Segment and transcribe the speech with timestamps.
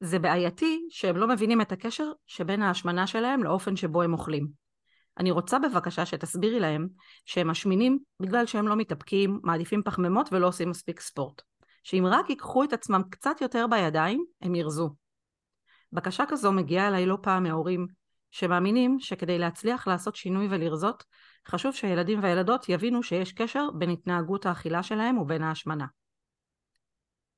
[0.00, 4.48] זה בעייתי שהם לא מבינים את הקשר שבין ההשמנה שלהם לאופן שבו הם אוכלים.
[5.18, 6.88] אני רוצה בבקשה שתסבירי להם
[7.24, 11.42] שהם משמינים בגלל שהם לא מתאפקים, מעדיפים פחמימות ולא עושים מספיק ספורט.
[11.82, 14.90] שאם רק ייקחו את עצמם קצת יותר בידיים, הם ירזו.
[15.92, 17.86] בקשה כזו מגיעה אליי לא פעם מהורים
[18.30, 21.04] שמאמינים שכדי להצליח לעשות שינוי ולרזות,
[21.48, 25.86] חשוב שהילדים והילדות יבינו שיש קשר בין התנהגות האכילה שלהם ובין ההשמנה.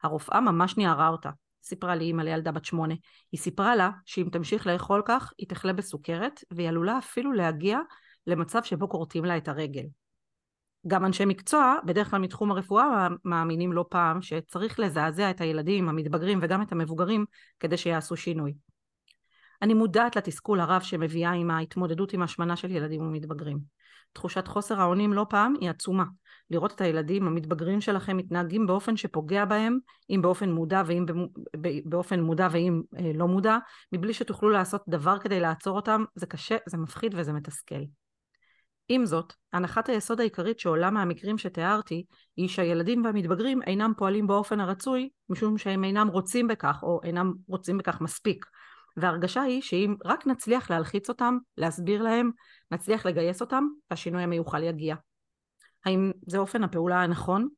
[0.02, 1.30] הרופאה ממש ניערה אותה.
[1.62, 2.94] סיפרה לי אימא לילדה בת שמונה.
[3.32, 7.78] היא סיפרה לה שאם תמשיך לאכול כך, היא תחלה בסוכרת, והיא עלולה אפילו להגיע
[8.26, 9.84] למצב שבו כורתים לה את הרגל.
[10.86, 16.38] גם אנשי מקצוע, בדרך כלל מתחום הרפואה, מאמינים לא פעם שצריך לזעזע את הילדים, המתבגרים
[16.42, 17.24] וגם את המבוגרים
[17.60, 18.54] כדי שיעשו שינוי.
[19.62, 23.58] אני מודעת לתסכול הרב שמביאה עם ההתמודדות עם השמנה של ילדים ומתבגרים.
[24.12, 26.04] תחושת חוסר האונים לא פעם היא עצומה.
[26.50, 29.78] לראות את הילדים המתבגרים שלכם מתנהגים באופן שפוגע בהם,
[30.10, 31.06] אם באופן מודע ואם
[31.84, 33.58] באופן מודע ואם אה, לא מודע,
[33.92, 37.80] מבלי שתוכלו לעשות דבר כדי לעצור אותם, זה קשה, זה מפחיד וזה מתסכל.
[38.88, 42.04] עם זאת, הנחת היסוד העיקרית שעולה מהמקרים שתיארתי,
[42.36, 47.78] היא שהילדים והמתבגרים אינם פועלים באופן הרצוי, משום שהם אינם רוצים בכך, או אינם רוצים
[47.78, 48.46] בכך מספיק.
[48.96, 52.30] וההרגשה היא שאם רק נצליח להלחיץ אותם, להסביר להם,
[52.70, 54.94] נצליח לגייס אותם, השינוי המיוחל יגיע.
[55.84, 57.48] האם זה אופן הפעולה הנכון?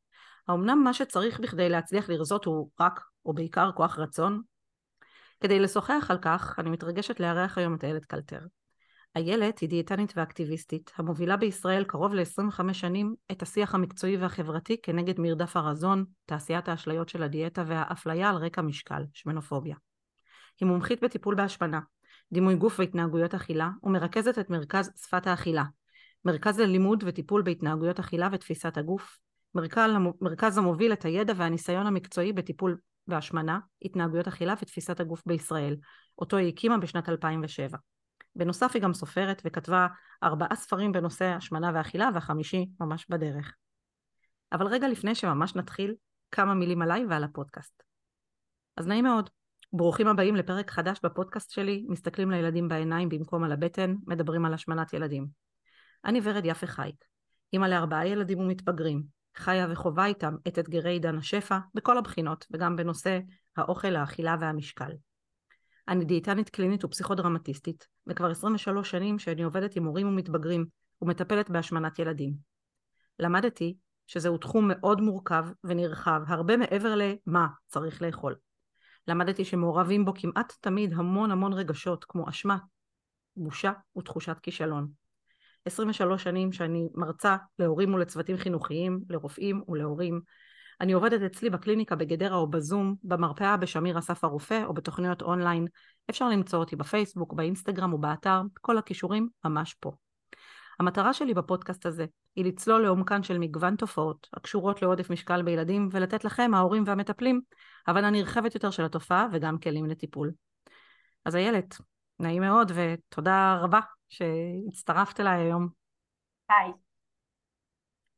[0.48, 4.42] האמנם מה שצריך בכדי להצליח לרזות הוא רק, או בעיקר, כוח רצון?
[5.40, 8.40] כדי לשוחח על כך, אני מתרגשת לארח היום את איילת קלטר.
[9.16, 15.56] איילת היא דיאטנית ואקטיביסטית, המובילה בישראל קרוב ל-25 שנים את השיח המקצועי והחברתי כנגד מרדף
[15.56, 19.76] הרזון, תעשיית האשליות של הדיאטה והאפליה על רקע משקל, שמנופוביה.
[20.60, 21.80] היא מומחית בטיפול בהשמנה,
[22.32, 25.64] דימוי גוף והתנהגויות אכילה, ומרכזת את מרכז שפת האכילה,
[26.24, 29.18] מרכז ללימוד וטיפול בהתנהגויות אכילה ותפיסת הגוף,
[30.20, 35.76] מרכז, המוביל את הידע והניסיון המקצועי בטיפול בהשמנה, התנהגויות אכילה ותפיסת הגוף בישראל,
[36.18, 37.78] אותו היא הקימה בשנת 2007.
[38.36, 39.86] בנוסף היא גם סופרת וכתבה
[40.22, 43.54] ארבעה ספרים בנושא השמנה ואכילה והחמישי ממש בדרך.
[44.52, 45.94] אבל רגע לפני שממש נתחיל,
[46.30, 47.82] כמה מילים עליי ועל הפודקאסט.
[48.76, 49.30] אז נעים מאוד,
[49.74, 54.92] ברוכים הבאים לפרק חדש בפודקאסט שלי, מסתכלים לילדים בעיניים במקום על הבטן, מדברים על השמנת
[54.92, 55.26] ילדים.
[56.04, 57.04] אני ורד יפה חייק,
[57.52, 59.02] אימא לארבעה ילדים ומתבגרים,
[59.36, 63.18] חיה וחווה איתם את אתגרי עידן השפע בכל הבחינות, וגם בנושא
[63.56, 64.92] האוכל, האכילה והמשקל.
[65.88, 70.66] אני דיאטנית קלינית ופסיכודרמטיסטית, וכבר 23 שנים שאני עובדת עם הורים ומתבגרים
[71.02, 72.34] ומטפלת בהשמנת ילדים.
[73.18, 78.34] למדתי שזהו תחום מאוד מורכב ונרחב, הרבה מעבר למה צריך לאכול.
[79.08, 82.58] למדתי שמעורבים בו כמעט תמיד המון המון רגשות כמו אשמה,
[83.36, 84.88] בושה ותחושת כישלון.
[85.64, 90.20] 23 שנים שאני מרצה להורים ולצוותים חינוכיים, לרופאים ולהורים.
[90.80, 95.66] אני עובדת אצלי בקליניקה בגדרה או בזום, במרפאה בשמיר אסף הרופא או בתוכניות אונליין.
[96.10, 99.92] אפשר למצוא אותי בפייסבוק, באינסטגרם ובאתר, כל הכישורים ממש פה.
[100.80, 102.06] המטרה שלי בפודקאסט הזה
[102.36, 107.40] היא לצלול לעומקן של מגוון תופעות הקשורות לעודף משקל בילדים ולתת לכם, ההורים והמטפלים,
[107.86, 110.32] הבנה נרחבת יותר של התופעה וגם כלים לטיפול.
[111.24, 111.76] אז איילת,
[112.18, 115.68] נעים מאוד ותודה רבה שהצטרפת אליי היום.
[116.48, 116.72] היי.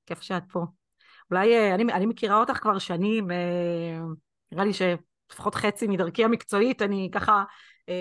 [0.07, 0.65] כיף שאת פה.
[1.31, 4.01] אולי, אה, אני, אני מכירה אותך כבר שנים, אה,
[4.53, 7.45] נראה לי שלפחות חצי מדרכי המקצועית, אני ככה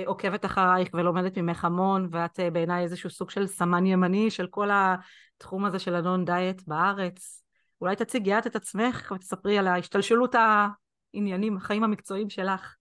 [0.06, 5.66] עוקבת אחרייך ולומדת ממך המון, ואת בעיניי איזשהו סוג של סמן ימני של כל התחום
[5.66, 7.44] הזה של הנון דיאט בארץ.
[7.82, 12.76] אולי תציגי את את עצמך ותספרי על ההשתלשלות העניינים, החיים המקצועיים שלך.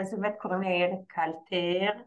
[0.00, 2.02] אז באמת קוראים לי איילת קלטר,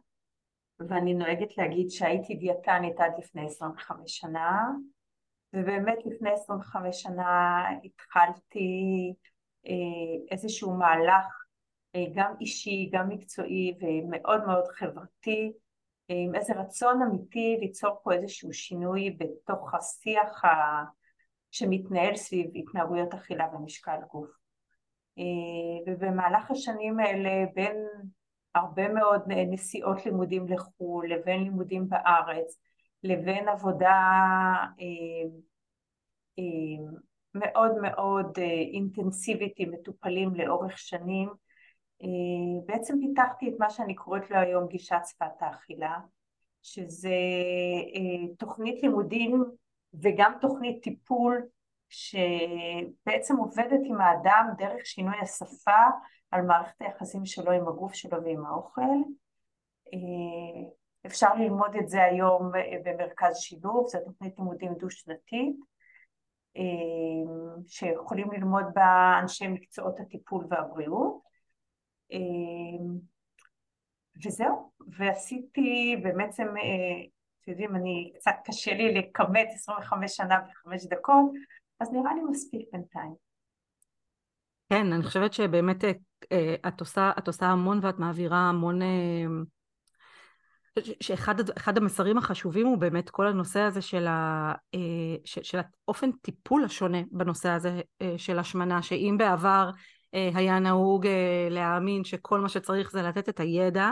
[0.80, 4.62] ואני נוהגת להגיד שהייתי דיאטנית עד לפני 25 שנה,
[5.54, 8.70] ובאמת לפני 25 שנה התחלתי
[9.68, 11.47] אה, איזשהו מהלך אה,
[12.16, 15.52] גם אישי, גם מקצועי ומאוד מאוד חברתי,
[16.10, 20.50] אה, עם איזה רצון אמיתי ליצור פה איזשהו שינוי בתוך השיח ה...
[21.52, 24.30] שמתנהל סביב התנהגויות אכילה ומשקל גוף.
[25.88, 27.76] ובמהלך השנים האלה בין
[28.56, 32.60] הרבה מאוד נסיעות לימודים לחו"ל, לבין לימודים בארץ,
[33.04, 34.02] לבין עבודה
[34.80, 35.30] אה,
[36.40, 36.86] אה,
[37.34, 38.44] מאוד מאוד אה,
[38.74, 41.34] אינטנסיבית עם מטופלים לאורך שנים, אה,
[42.66, 46.00] בעצם פיתחתי את מה שאני קוראת לו היום גישת שפת האכילה,
[46.62, 47.10] שזה
[47.96, 49.44] אה, תוכנית לימודים
[49.94, 51.48] וגם תוכנית טיפול
[51.90, 55.82] שבעצם עובדת עם האדם דרך שינוי השפה
[56.32, 58.82] על מערכת היחסים שלו עם הגוף שלו ועם האוכל.
[59.94, 60.70] אה,
[61.06, 62.52] אפשר ללמוד את זה היום
[62.84, 65.56] במרכז שילוב, זו תוכנית לימודים דו-שנתית,
[67.68, 71.27] שיכולים ללמוד בה אנשי מקצועות הטיפול והבריאות.
[74.26, 76.48] וזהו, ועשיתי בעצם,
[77.42, 81.32] אתם יודעים, אני, קצת קשה לי לכמת 25 שנה בחמש דקות,
[81.80, 83.14] אז נראה לי מספיק בינתיים.
[84.70, 85.84] כן, אני חושבת שבאמת
[86.68, 88.82] את עושה, את עושה המון ואת מעבירה המון
[91.00, 96.64] שאחד המסרים החשובים הוא באמת כל הנושא הזה של, ה, אה, של, של האופן טיפול
[96.64, 99.82] השונה בנושא הזה אה, של השמנה, שאם בעבר אה,
[100.14, 101.08] היה נהוג
[101.50, 103.92] להאמין שכל מה שצריך זה לתת את הידע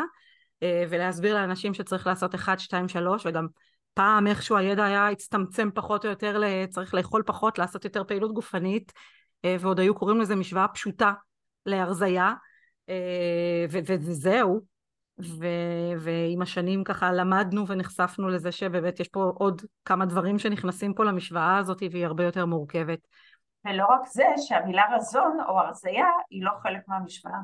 [0.61, 3.47] ולהסביר לאנשים שצריך לעשות 1, 2, 3 וגם
[3.93, 8.93] פעם איכשהו הידע היה הצטמצם פחות או יותר, צריך לאכול פחות, לעשות יותר פעילות גופנית
[9.59, 11.13] ועוד היו קוראים לזה משוואה פשוטה
[11.65, 12.33] להרזייה
[13.69, 14.61] וזהו
[15.19, 21.03] ו- ועם השנים ככה למדנו ונחשפנו לזה שבאמת יש פה עוד כמה דברים שנכנסים פה
[21.03, 22.99] למשוואה הזאת והיא הרבה יותר מורכבת.
[23.65, 27.39] ולא רק זה, שהמילה רזון או הרזייה היא לא חלק מהמשוואה.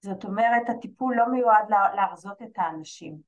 [0.00, 3.18] זאת אומרת, הטיפול לא מיועד להרזות את האנשים,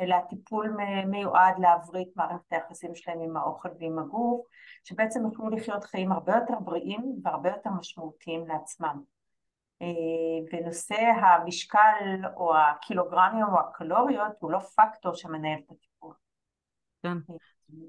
[0.00, 0.76] אלא הטיפול
[1.06, 4.46] מיועד להבריא את מערכת היחסים שלהם עם האוכל ועם הגוף,
[4.84, 9.02] שבעצם יוכלו לחיות חיים הרבה יותר בריאים והרבה יותר משמעותיים לעצמם.
[9.82, 9.86] אה,
[10.52, 16.14] ונושא המשקל או הקילוגרמים או הקלוריות הוא לא פקטור שמנהל את הטיפול.
[17.02, 17.34] כן, אה,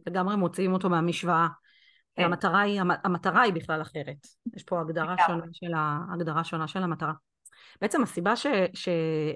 [0.08, 1.48] לגמרי מוציאים אותו מהמשוואה.
[2.16, 2.24] כן.
[2.24, 4.28] המטרה, היא, המטרה היא בכלל אחרת.
[4.56, 7.14] יש פה הגדרה שונה, של ה, הגדרה שונה של המטרה.
[7.82, 8.90] בעצם הסיבה ש, ש,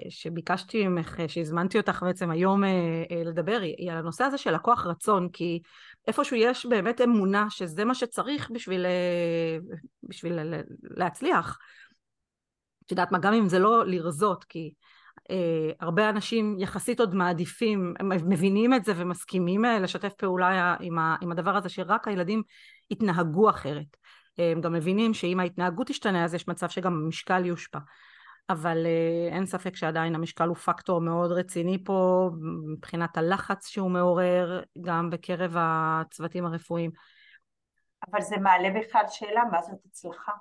[0.08, 2.68] שביקשתי ממך, שהזמנתי אותך בעצם היום אה,
[3.10, 5.60] אה, לדבר, היא, על הנושא הזה של הכוח רצון, כי
[6.06, 9.58] איפשהו יש באמת אמונה שזה מה שצריך בשביל, אה,
[10.02, 10.38] בשביל
[10.82, 11.58] להצליח.
[12.86, 14.72] את יודעת מה, גם אם זה לא לרזות, כי
[15.80, 21.16] הרבה אנשים יחסית עוד מעדיפים, הם מבינים את זה ומסכימים אה, לשתף פעולה עם, ה,
[21.20, 22.42] עם הדבר הזה, שרק הילדים
[22.90, 23.96] יתנהגו אחרת.
[24.38, 27.78] אה, הם גם מבינים שאם ההתנהגות תשתנה אז יש מצב שגם המשקל יושפע.
[28.50, 32.30] אבל אה, אין ספק שעדיין המשקל הוא פקטור מאוד רציני פה
[32.72, 36.90] מבחינת הלחץ שהוא מעורר גם בקרב הצוותים הרפואיים.
[38.10, 40.32] אבל זה מעלה בכלל שאלה מה זאת הצלחה.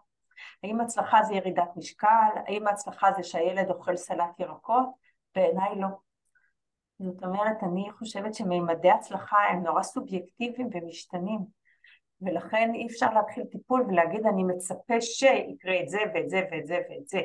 [0.63, 2.31] האם הצלחה זה ירידת משקל?
[2.45, 4.89] האם הצלחה זה שהילד אוכל סלט ירקות?
[5.35, 5.87] בעיניי לא.
[6.99, 11.39] זאת אומרת, אני חושבת שמימדי הצלחה הם נורא סובייקטיביים ומשתנים.
[12.21, 16.79] ולכן אי אפשר להתחיל טיפול ולהגיד אני מצפה שיקרה את זה ואת זה ואת זה
[16.89, 17.21] ואת זה.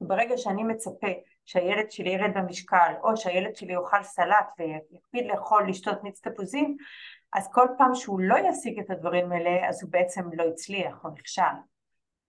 [0.00, 1.06] ברגע שאני מצפה
[1.44, 6.76] שהילד שלי ירד במשקל או שהילד שלי יאכל סלט ויקפיד לאכול לשתות מיץ תפוזים
[7.32, 11.10] אז כל פעם שהוא לא ישיג את הדברים האלה אז הוא בעצם לא הצליח או
[11.10, 11.42] נכשל.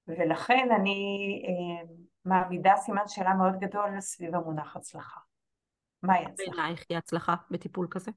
[0.07, 1.93] ולכן אני אה,
[2.25, 5.19] מעמידה סימן שאלה מאוד גדול סביב המונח הצלחה.
[6.03, 6.51] מהי הצלחה?
[6.51, 8.11] בעינייך היא הצלחה בטיפול כזה?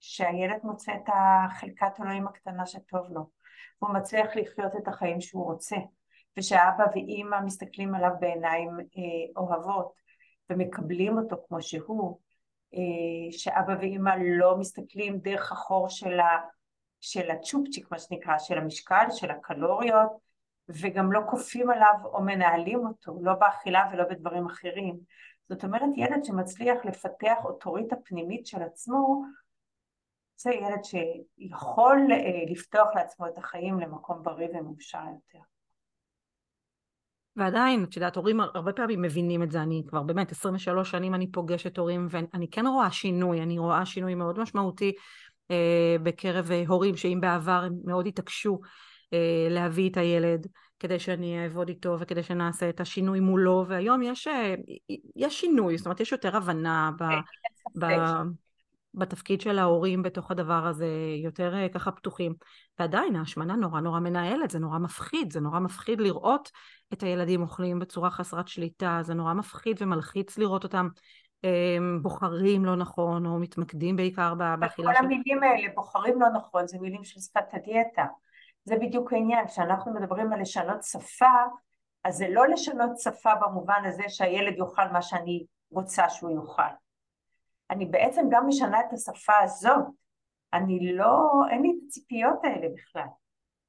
[0.00, 3.30] שהילד מוצא את החלקת אלוהים הקטנה שטוב לו,
[3.82, 5.76] והוא מצליח לחיות את החיים שהוא רוצה,
[6.38, 9.92] ושאבא ואימא מסתכלים עליו בעיניים אה, אוהבות
[10.50, 12.18] ומקבלים אותו כמו שהוא,
[12.74, 16.38] אה, שאבא ואימא לא מסתכלים דרך החור של, ה,
[17.00, 20.10] של הצ'ופצ'יק מה שנקרא, של המשקל, של הקלוריות,
[20.68, 24.98] וגם לא כופים עליו או מנהלים אותו, לא באכילה ולא בדברים אחרים.
[25.48, 29.22] זאת אומרת, ילד שמצליח לפתח אוטוריטה פנימית של עצמו,
[30.36, 35.44] זה ילד שיכול אה, לפתוח לעצמו את החיים למקום בריא ומאושר יותר.
[37.36, 41.32] ועדיין, את יודעת, הורים הרבה פעמים מבינים את זה, אני כבר באמת 23 שנים אני
[41.32, 44.92] פוגשת הורים ואני כן רואה שינוי, אני רואה שינוי מאוד משמעותי
[45.50, 48.60] אה, בקרב הורים שאם בעבר הם מאוד התעקשו
[49.50, 50.46] להביא את הילד
[50.78, 54.54] כדי שאני אעבוד איתו וכדי שנעשה את השינוי מולו והיום יש, אה,
[55.16, 57.04] יש שינוי, זאת אומרת יש יותר הבנה ב,
[57.78, 57.86] ב,
[58.94, 60.88] בתפקיד של ההורים בתוך הדבר הזה,
[61.24, 62.34] יותר אה, ככה פתוחים
[62.78, 66.50] ועדיין ההשמנה נורא נורא מנהלת, זה נורא מפחיד, זה נורא מפחיד לראות
[66.92, 70.88] את הילדים אוכלים בצורה חסרת שליטה, זה נורא מפחיד ומלחיץ לראות אותם
[72.02, 74.98] בוחרים לא נכון או מתמקדים בעיקר באכילה של...
[74.98, 78.04] כל המילים האלה, בוחרים לא נכון, זה מילים של שפת הדיאטה.
[78.64, 81.44] זה בדיוק העניין, כשאנחנו מדברים על לשנות שפה,
[82.04, 86.62] אז זה לא לשנות שפה במובן הזה שהילד יאכל מה שאני רוצה שהוא יאכל.
[87.70, 89.84] אני בעצם גם משנה את השפה הזאת,
[90.52, 93.06] אני לא, אין לי את הציפיות האלה בכלל.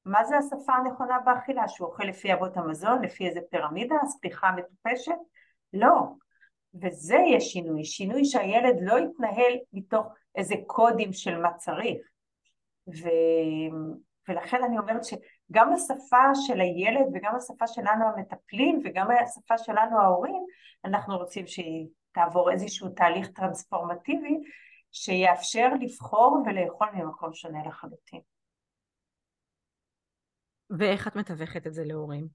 [0.04, 1.68] מה זה השפה הנכונה באכילה?
[1.68, 5.12] שהוא אוכל לפי אבות המזון, לפי איזה פירמידה, סליחה מטופשת?
[5.72, 5.92] לא.
[6.82, 11.98] וזה יהיה שינוי, שינוי שהילד לא יתנהל מתוך איזה קודים של מה צריך.
[12.88, 13.08] ו...
[14.28, 20.44] ולכן אני אומרת שגם השפה של הילד וגם השפה שלנו המטפלים וגם השפה שלנו ההורים,
[20.84, 24.40] אנחנו רוצים שהיא תעבור איזשהו תהליך טרנספורמטיבי
[24.92, 28.20] שיאפשר לבחור ולאכול ממקום שונה לחלוטין.
[30.70, 32.28] ואיך את מתווכת את זה להורים?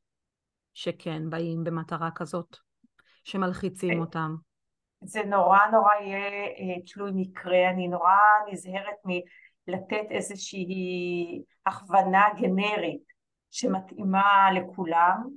[0.74, 2.58] שכן באים במטרה כזאת,
[3.24, 4.36] שמלחיצים אותם.
[5.04, 8.16] זה נורא נורא יהיה אה, תלוי מקרה, אני נורא
[8.52, 8.96] נזהרת
[9.68, 13.04] מלתת איזושהי הכוונה גנרית
[13.52, 15.30] שמתאימה לכולם,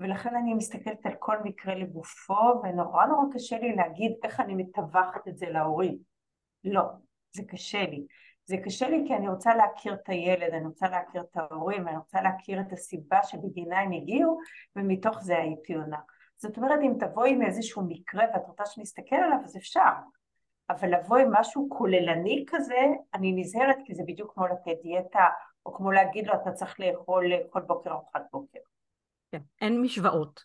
[0.00, 5.28] ולכן אני מסתכלת על כל מקרה לגופו, ונורא נורא קשה לי להגיד איך אני מטווחת
[5.28, 5.98] את זה להורים.
[6.64, 6.82] לא,
[7.32, 8.06] זה קשה לי.
[8.46, 11.96] זה קשה לי כי אני רוצה להכיר את הילד, אני רוצה להכיר את ההורים, אני
[11.96, 14.38] רוצה להכיר את הסיבה שבגינה הם הגיעו,
[14.76, 15.98] ומתוך זה הייתי עונה.
[16.36, 19.90] זאת אומרת, אם תבואי עם איזשהו מקרה ואת רוצה שנסתכל עליו, אז אפשר.
[20.70, 22.80] אבל לבוא עם משהו כוללני כזה,
[23.14, 25.26] אני נזהרת כי זה בדיוק כמו לתת דיאטה,
[25.66, 28.58] או כמו להגיד לו, אתה צריך לאכול כל בוקר ארוחת בוקר.
[29.32, 30.44] כן, אין משוואות.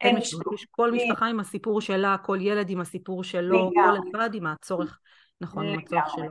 [0.00, 0.54] אין משוואות.
[0.54, 5.00] יש כל משפחה עם הסיפור שלה, כל ילד עם הסיפור שלו, כל אחד עם הצורך,
[5.40, 6.24] נכון, עם הצורך שלו.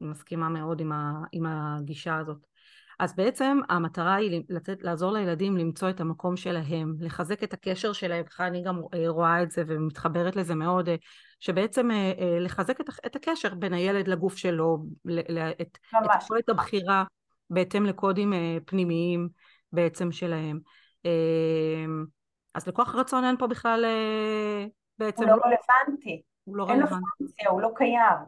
[0.00, 2.47] אני מסכימה מאוד עם, ה, עם הגישה הזאת.
[2.98, 8.24] אז בעצם המטרה היא לתת, לעזור לילדים למצוא את המקום שלהם, לחזק את הקשר שלהם,
[8.24, 10.94] ככה אני גם אה, רואה את זה ומתחברת לזה מאוד, אה,
[11.40, 14.78] שבעצם אה, לחזק את, את הקשר בין הילד לגוף שלו,
[15.60, 17.04] את, את יכולת הבחירה
[17.50, 18.32] בהתאם לקודים
[18.66, 19.28] פנימיים
[19.72, 20.58] בעצם שלהם.
[22.54, 23.84] אז לכוח רצון אין פה בכלל
[24.98, 25.22] בעצם...
[25.22, 26.22] הוא לא רלוונטי.
[26.44, 26.94] הוא לא רלוונטי.
[26.94, 28.18] אין לו פונקציה, הוא לא קיים.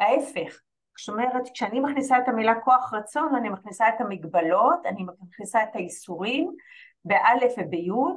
[0.00, 0.60] ההפך,
[0.98, 5.76] זאת אומרת, כשאני מכניסה את המילה כוח רצון, אני מכניסה את המגבלות, אני מכניסה את
[5.76, 6.56] האיסורים
[7.04, 8.16] באלף וביוד,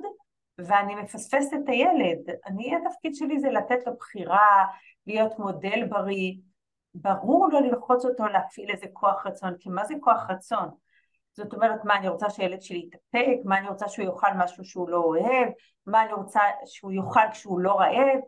[0.57, 2.19] ואני מפספסת את הילד.
[2.45, 4.65] אני, התפקיד שלי זה לתת לו בחירה,
[5.07, 6.33] להיות מודל בריא.
[6.95, 10.69] ברור לא ללחוץ אותו להפעיל איזה כוח רצון, כי מה זה כוח רצון?
[11.33, 14.89] זאת אומרת, מה אני רוצה שהילד שלי יתאפק, מה אני רוצה שהוא יאכל משהו שהוא
[14.89, 15.49] לא אוהב,
[15.85, 18.19] מה אני רוצה שהוא יאכל כשהוא לא רעב,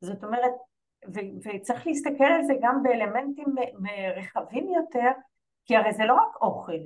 [0.00, 0.52] זאת אומרת,
[1.44, 3.54] וצריך להסתכל על זה גם באלמנטים
[4.16, 5.10] רחבים יותר,
[5.64, 6.78] כי הרי זה לא רק אוכל,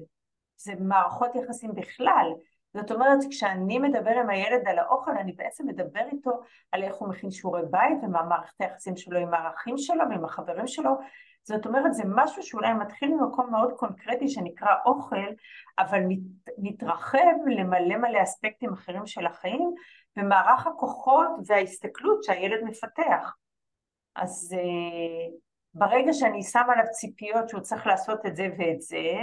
[0.57, 2.33] זה מערכות יחסים בכלל.
[2.75, 6.31] זאת אומרת, כשאני מדבר עם הילד על האוכל, אני בעצם מדבר איתו
[6.73, 10.67] על איך הוא מכין שיעורי בית ומה מערכת היחסים שלו עם הערכים שלו ועם החברים
[10.67, 10.91] שלו.
[11.43, 15.27] זאת אומרת, זה משהו שאולי מתחיל ממקום מאוד קונקרטי שנקרא אוכל,
[15.79, 16.19] אבל מת,
[16.59, 19.75] מתרחב למלא מלא אספקטים אחרים של החיים,
[20.17, 23.35] ומערך הכוחות וההסתכלות שהילד מפתח.
[24.17, 25.33] אז uh,
[25.75, 29.15] ברגע שאני שמה עליו ציפיות שהוא צריך לעשות את זה ואת זה,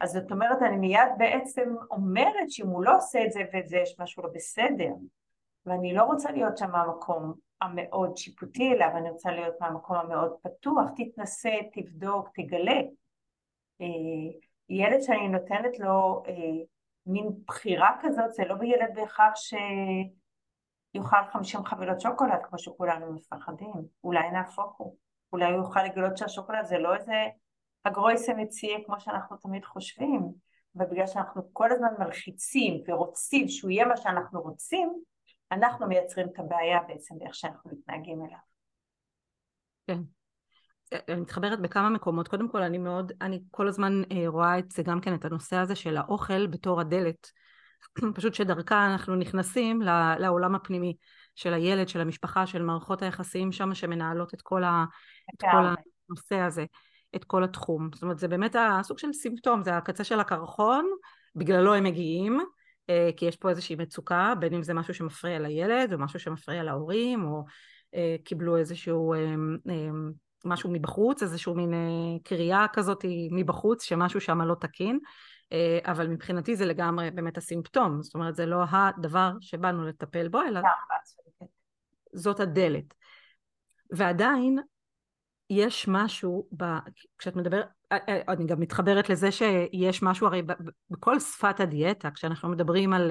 [0.00, 3.76] אז זאת אומרת אני מיד בעצם אומרת שאם הוא לא עושה את זה ואת זה
[3.76, 4.90] יש משהו לא בסדר
[5.66, 10.90] ואני לא רוצה להיות שם מהמקום המאוד שיפוטי אליו, אני רוצה להיות מהמקום המאוד פתוח,
[10.96, 12.80] תתנסה, תבדוק, תגלה.
[13.82, 16.30] Uh, ילד שאני נותנת לו uh,
[17.06, 19.54] מין בחירה כזאת, זה לא בילד בהכרח ש...
[20.94, 23.72] יאכל 50 חבילות שוקולד כמו שכולנו מפחדים,
[24.04, 24.96] אולי נהפוך הוא,
[25.32, 27.12] אולי הוא יוכל לגלות שהשוקולד זה לא איזה
[27.84, 30.32] הגרויסה מציע כמו שאנחנו תמיד חושבים,
[30.74, 35.02] ובגלל שאנחנו כל הזמן מלחיצים ורוצים שהוא יהיה מה שאנחנו רוצים,
[35.52, 38.38] אנחנו מייצרים את הבעיה בעצם באיך שאנחנו מתנהגים אליו.
[39.86, 39.98] כן.
[41.08, 42.28] אני מתחברת בכמה מקומות.
[42.28, 45.56] קודם כל, אני מאוד, אני כל הזמן אה, רואה את זה גם כן, את הנושא
[45.56, 47.30] הזה של האוכל בתור הדלת
[48.16, 49.82] פשוט שדרכה אנחנו נכנסים
[50.18, 50.96] לעולם הפנימי
[51.34, 54.84] של הילד, של המשפחה, של מערכות היחסים שם שמנהלות את כל, ה,
[55.34, 55.74] את כל
[56.08, 56.64] הנושא הזה,
[57.16, 57.90] את כל התחום.
[57.94, 60.90] זאת אומרת זה באמת הסוג של סימפטום, זה הקצה של הקרחון,
[61.36, 62.40] בגללו הם מגיעים,
[62.90, 66.62] אה, כי יש פה איזושהי מצוקה, בין אם זה משהו שמפריע לילד או משהו שמפריע
[66.62, 67.44] להורים, או
[67.94, 69.34] אה, קיבלו איזשהו אה,
[70.44, 71.74] משהו מבחוץ, איזשהו מין
[72.24, 74.98] קריאה כזאת מבחוץ, שמשהו שם לא תקין.
[75.52, 80.42] אה, אבל מבחינתי זה לגמרי באמת הסימפטום, זאת אומרת זה לא הדבר שבאנו לטפל בו,
[80.42, 80.60] אלא
[82.12, 82.94] זאת הדלת.
[83.90, 84.58] ועדיין
[85.50, 86.64] יש משהו, ב...
[87.18, 90.42] כשאת מדברת, אה, אה, אני גם מתחברת לזה שיש משהו, הרי
[90.90, 93.10] בכל שפת הדיאטה, כשאנחנו מדברים על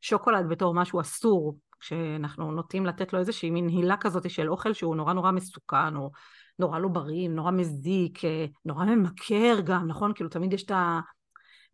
[0.00, 4.96] שוקולד בתור משהו אסור, כשאנחנו נוטים לתת לו איזושהי מין הילה כזאת של אוכל שהוא
[4.96, 6.10] נורא נורא מסוכן, או
[6.58, 8.18] נורא לא בריא, נורא מזיק,
[8.64, 10.14] נורא ממכר גם, נכון?
[10.14, 11.00] כאילו תמיד יש את ה...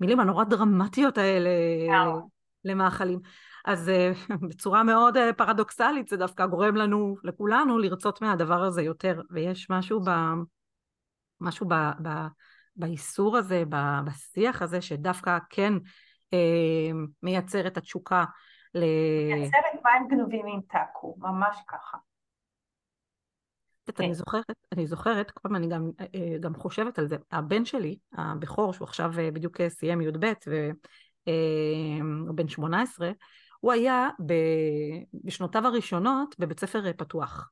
[0.00, 1.50] המילים הנורא דרמטיות האלה
[2.64, 3.20] למאכלים.
[3.64, 4.12] אז אה,
[4.48, 9.20] בצורה מאוד אה, פרדוקסלית זה דווקא גורם לנו, לכולנו, לרצות מהדבר הזה יותר.
[9.30, 10.10] ויש משהו ב...
[11.40, 11.74] משהו ב...
[12.02, 12.08] ב...
[12.76, 13.76] באיסור הזה, ב...
[14.04, 15.72] בשיח הזה, שדווקא כן
[16.32, 16.90] אה,
[17.22, 18.24] מייצר את התשוקה
[18.74, 18.84] ל...
[19.34, 21.98] מייצרת מים גנובים עם טאקו, ממש ככה.
[23.94, 24.04] כן.
[24.04, 27.98] אני זוכרת, אני זוכרת, כל פעם אני גם, אה, גם חושבת על זה, הבן שלי,
[28.12, 30.32] הבכור, שהוא עכשיו אה, בדיוק אה, סיים י"ב
[31.26, 33.10] והוא בן 18,
[33.60, 34.08] הוא היה
[35.24, 37.50] בשנותיו הראשונות בבית ספר פתוח.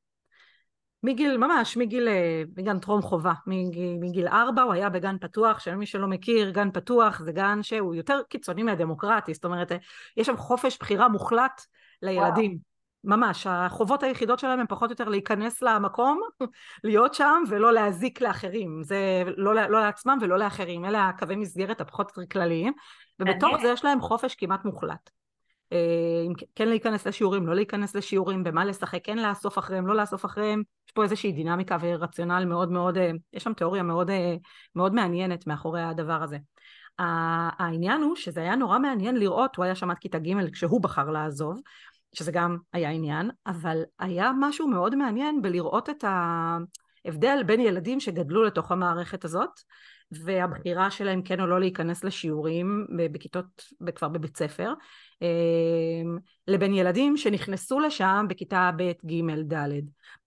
[1.03, 2.09] מגיל, ממש, מגיל,
[2.57, 7.21] מגן טרום חובה, מגיל, מגיל ארבע הוא היה בגן פתוח, שמי שלא מכיר, גן פתוח
[7.21, 9.73] זה גן שהוא יותר קיצוני מהדמוקרטי, זאת אומרת,
[10.17, 11.61] יש שם חופש בחירה מוחלט
[12.03, 12.51] לילדים.
[12.51, 12.74] וואו.
[13.05, 16.21] ממש, החובות היחידות שלהם הן פחות או יותר להיכנס למקום,
[16.85, 22.13] להיות שם ולא להזיק לאחרים, זה לא, לא לעצמם ולא לאחרים, אלה הקווי מסגרת הפחות
[22.17, 22.73] יותר כלליים,
[23.21, 25.11] ובתוך זה יש להם חופש כמעט מוחלט.
[25.73, 30.25] אה, אם כן להיכנס לשיעורים, לא להיכנס לשיעורים, במה לשחק, כן לאסוף אחריהם, לא לאסוף
[30.25, 34.37] אחריהם, יש פה איזושהי דינמיקה ורציונל מאוד מאוד, אה, יש שם תיאוריה מאוד, אה,
[34.75, 36.39] מאוד מעניינת מאחורי הדבר הזה.
[36.99, 41.11] העניין הוא שזה היה נורא מעניין לראות, הוא היה שם עד כיתה ג' כשהוא בחר
[41.11, 41.61] לעזוב,
[42.15, 48.45] שזה גם היה עניין, אבל היה משהו מאוד מעניין בלראות את ההבדל בין ילדים שגדלו
[48.45, 49.51] לתוך המערכת הזאת,
[50.11, 54.73] והבחירה שלהם כן או לא להיכנס לשיעורים בכיתות, כבר בבית ספר,
[55.23, 56.19] אמ,
[56.49, 59.69] לבין ילדים שנכנסו לשם בכיתה ב', ג', ד'.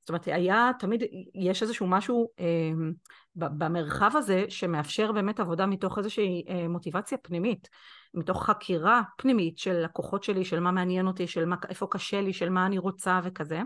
[0.08, 1.04] זאת אומרת, היה תמיד,
[1.36, 2.94] יש איזשהו משהו אמ,
[3.36, 7.70] במרחב הזה שמאפשר באמת עבודה מתוך איזושהי אה, מוטיבציה פנימית.
[8.14, 12.34] מתוך חקירה פנימית של לקוחות שלי, של מה מעניין אותי, של מה, איפה קשה לי,
[12.34, 13.62] של מה אני רוצה וכזה.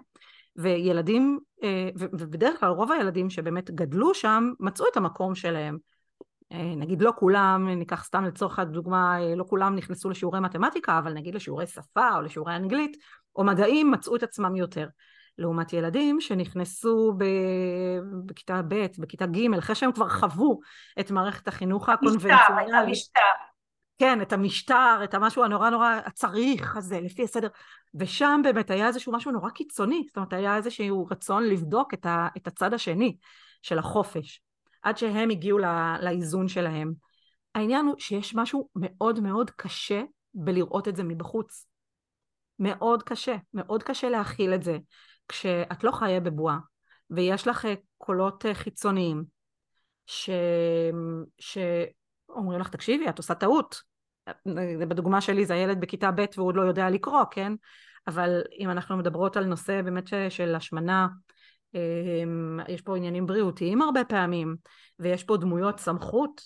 [0.56, 5.78] וילדים, אה, ובדרך כלל רוב הילדים שבאמת גדלו שם, מצאו את המקום שלהם.
[6.52, 11.14] אה, נגיד לא כולם, ניקח סתם לצורך הדוגמה, אה, לא כולם נכנסו לשיעורי מתמטיקה, אבל
[11.14, 12.98] נגיד לשיעורי שפה או לשיעורי אנגלית
[13.36, 14.88] או מדעים מצאו את עצמם יותר.
[15.42, 17.14] לעומת ילדים שנכנסו.
[18.26, 20.60] בכיתה ב', בכיתה ג', אחרי שהם כבר חוו
[21.00, 22.74] את מערכת החינוך הקונבנציונלית.
[22.88, 23.22] המשטר.
[24.00, 27.48] כן, את המשטר, את המשהו הנורא נורא הצריך הזה, לפי הסדר.
[27.96, 32.28] ושם באמת היה איזשהו משהו נורא קיצוני, זאת אומרת, היה איזשהו רצון לבדוק את, ה,
[32.38, 33.18] את הצד השני
[33.62, 34.42] של החופש,
[34.82, 36.94] עד שהם הגיעו לה, לאיזון שלהם.
[37.56, 41.66] העניין הוא שיש משהו מאוד מאוד קשה בלראות את זה מבחוץ.
[42.60, 44.78] מאוד קשה, מאוד קשה להכיל את זה.
[45.32, 46.58] כשאת לא חיה בבועה,
[47.10, 49.24] ויש לך אה, קולות אה, חיצוניים,
[50.06, 50.30] ש...
[51.40, 53.82] שאומרים לך, תקשיבי, את עושה טעות,
[54.88, 57.54] בדוגמה שלי זה הילד בכיתה ב' והוא עוד לא יודע לקרוא, כן?
[58.08, 61.08] אבל אם אנחנו מדברות על נושא באמת של השמנה,
[61.76, 64.56] אמ, יש פה עניינים בריאותיים הרבה פעמים,
[65.00, 66.42] ויש פה דמויות סמכות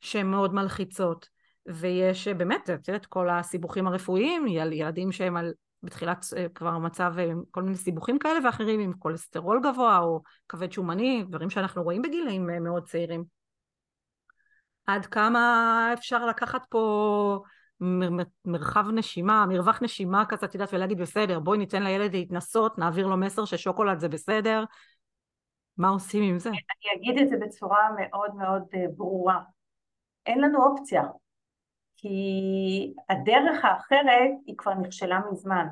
[0.00, 1.28] שהן מאוד מלחיצות,
[1.66, 7.30] ויש באמת, את יודעת, כל הסיבוכים הרפואיים, ילדים שהם על, בתחילת אה, כבר מצב, אה,
[7.50, 12.50] כל מיני סיבוכים כאלה ואחרים, עם כולסטרול גבוה או כבד שומני, דברים שאנחנו רואים בגילאים
[12.50, 13.24] אה, מאוד צעירים.
[14.86, 17.42] עד כמה אפשר לקחת פה
[18.44, 23.16] מרחב נשימה, מרווח נשימה כזה, את יודעת, ולהגיד בסדר, בואי ניתן לילד להתנסות, נעביר לו
[23.16, 24.64] מסר ששוקולד זה בסדר,
[25.76, 26.48] מה עושים עם זה?
[26.48, 28.62] אני אגיד את זה בצורה מאוד מאוד
[28.96, 29.38] ברורה.
[30.26, 31.02] אין לנו אופציה,
[32.00, 35.66] כי הדרך האחרת היא כבר נכשלה מזמן.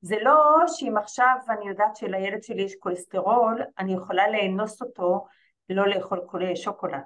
[0.00, 5.26] זה לא שאם עכשיו אני יודעת שלילד שלי יש כולסטרול, אני יכולה לאנוס אותו
[5.70, 6.20] ולא לאכול
[6.54, 7.02] שוקולד.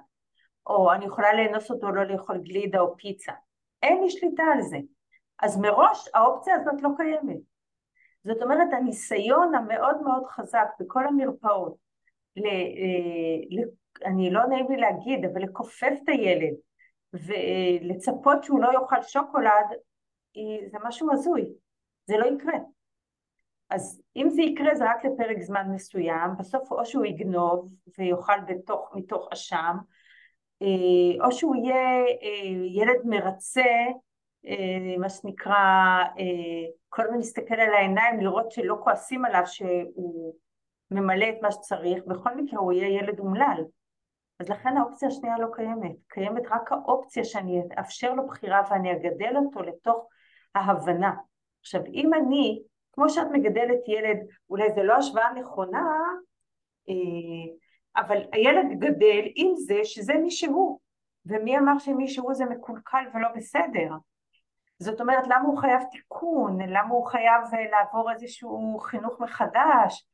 [0.67, 3.31] או אני יכולה לאנוס אותו לא לאכול גלידה או פיצה.
[3.83, 4.77] אין לי שליטה על זה.
[5.41, 7.37] אז מראש האופציה הזאת לא קיימת.
[8.23, 11.75] זאת אומרת הניסיון המאוד מאוד חזק בכל המרפאות,
[12.35, 13.61] ל, אה, ל,
[14.05, 16.53] אני לא נעים לי להגיד, אבל לכופף את הילד
[17.25, 19.67] ולצפות שהוא לא יאכל שוקולד,
[20.71, 21.53] זה משהו הזוי,
[22.05, 22.57] זה לא יקרה.
[23.69, 28.91] אז אם זה יקרה זה רק לפרק זמן מסוים, בסוף או שהוא יגנוב ויאכל בתוך,
[28.95, 29.77] מתוך אשם,
[30.61, 33.61] אה, או שהוא יהיה אה, ילד מרצה,
[34.47, 36.03] אה, מה שנקרא,
[36.89, 40.33] כל הזמן להסתכל על העיניים, לראות שלא כועסים עליו שהוא
[40.91, 43.63] ממלא את מה שצריך, בכל מקרה הוא יהיה ילד אומלל.
[44.39, 49.37] אז לכן האופציה השנייה לא קיימת, קיימת רק האופציה שאני אאפשר לו בחירה ואני אגדל
[49.45, 50.07] אותו לתוך
[50.55, 51.13] ההבנה.
[51.61, 54.17] עכשיו אם אני, כמו שאת מגדלת ילד,
[54.49, 55.83] אולי זו לא השוואה נכונה,
[57.95, 60.79] אבל הילד גדל עם זה שזה מי שהוא,
[61.25, 63.89] ומי אמר שמי שהוא זה מקולקל ולא בסדר?
[64.79, 70.07] זאת אומרת למה הוא חייב תיקון, למה הוא חייב אה, לעבור איזשהו חינוך מחדש,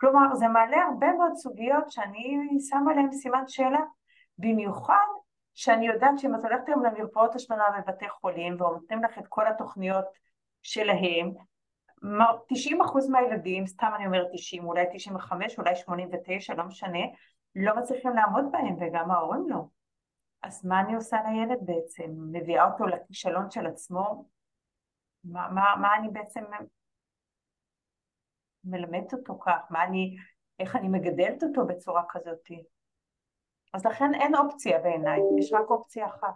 [0.00, 3.80] כלומר זה מעלה הרבה מאוד סוגיות שאני שמה עליהן סימן שאלה,
[4.38, 5.06] במיוחד
[5.54, 10.04] שאני יודעת שאם את הולכת היום למרפאות השמנה בבתי חולים ונותנים לך את כל התוכניות
[10.62, 11.32] שלהם,
[12.02, 16.98] 90% מהילדים, סתם אני אומרת 90, אולי 95, אולי 89, לא משנה,
[17.54, 19.64] לא מצליחים לעמוד בהם וגם ההורים לא.
[20.42, 22.10] אז מה אני עושה לילד בעצם?
[22.32, 24.24] מביאה אותו לכישלון של עצמו?
[25.24, 26.44] מה, מה, מה אני בעצם
[28.70, 29.60] מלמדת אותו כך?
[29.70, 30.16] מה אני,
[30.58, 32.48] איך אני מגדלת אותו בצורה כזאת?
[33.74, 36.34] אז לכן אין אופציה בעיניי, יש רק אופציה אחת.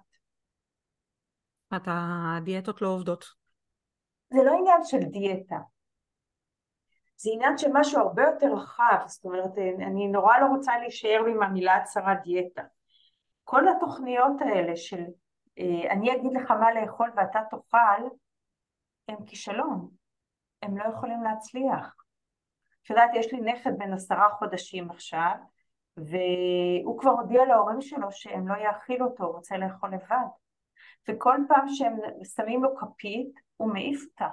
[1.71, 3.25] הדיאטות לא עובדות.
[4.31, 5.57] זה לא עניין של דיאטה.
[7.17, 11.43] זה עניין של משהו הרבה יותר רחב, זאת אומרת, אני נורא לא רוצה להישאר עם
[11.43, 12.63] המילה הצהרת דיאטה.
[13.45, 15.05] כל התוכניות האלה של
[15.59, 18.09] אה, אני אגיד לך מה לאכול ואתה תאכל,
[19.09, 19.89] הם כישלון,
[20.63, 22.02] הם לא יכולים להצליח.
[22.85, 25.35] את יודעת, יש לי נכד בן עשרה חודשים עכשיו,
[25.97, 30.27] והוא כבר הודיע להורים שלו שהם לא יאכילו אותו, הוא רוצה לאכול לבד.
[31.09, 31.97] וכל פעם שהם
[32.37, 34.29] שמים לו כפית, הוא מעיף אותה.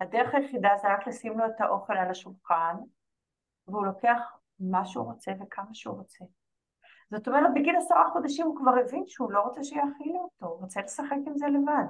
[0.00, 2.76] הדרך היחידה זה רק לשים לו את האוכל על השולחן,
[3.68, 6.24] והוא לוקח מה שהוא רוצה וכמה שהוא רוצה.
[7.10, 10.80] זאת אומרת, בגיל עשרה חודשים הוא כבר הבין שהוא לא רוצה שיאכילו אותו, הוא רוצה
[10.80, 11.84] לשחק עם זה לבד.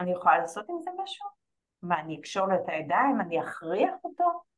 [0.00, 1.26] אני יכולה לעשות עם זה משהו?
[1.82, 3.20] מה, אני אקשור לו את הידיים?
[3.20, 4.49] אני אכריח אותו?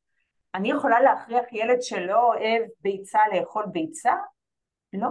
[0.55, 4.13] אני יכולה להכריח ילד שלא אוהב ביצה לאכול ביצה?
[4.93, 5.09] לא.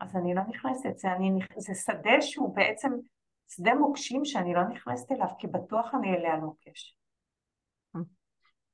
[0.00, 2.92] אז אני לא נכנסת, זה, אני, זה שדה שהוא בעצם
[3.48, 6.96] שדה מוקשים שאני לא נכנסת אליו, כי בטוח אני על מוקש.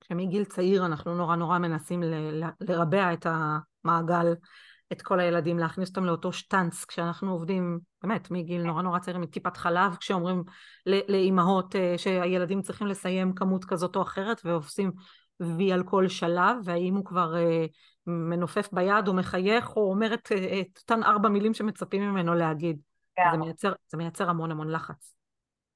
[0.05, 4.35] שמגיל צעיר אנחנו נורא נורא מנסים ל- לרבע את המעגל,
[4.95, 9.57] את כל הילדים, להכניס אותם לאותו שטאנץ, כשאנחנו עובדים, באמת, מגיל נורא נורא צעיר, מטיפת
[9.57, 10.45] חלב, כשאומרים
[10.87, 14.93] לאימהות אה, שהילדים צריכים לסיים כמות כזאת או אחרת, ועושים
[15.41, 17.67] וי על כל שלב, והאם הוא כבר אה,
[18.07, 22.79] מנופף ביד או מחייך, או אומר את, את אותן ארבע מילים שמצפים ממנו להגיד.
[23.21, 23.23] Yeah.
[23.33, 25.15] זה מייצר, זה מייצר המון המון לחץ.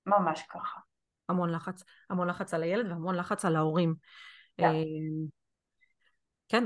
[0.06, 0.80] ממש ככה.
[1.28, 3.94] המון לחץ, המון לחץ על הילד והמון לחץ על ההורים.
[4.60, 4.64] Yeah.
[4.64, 4.82] אה,
[6.48, 6.64] כן,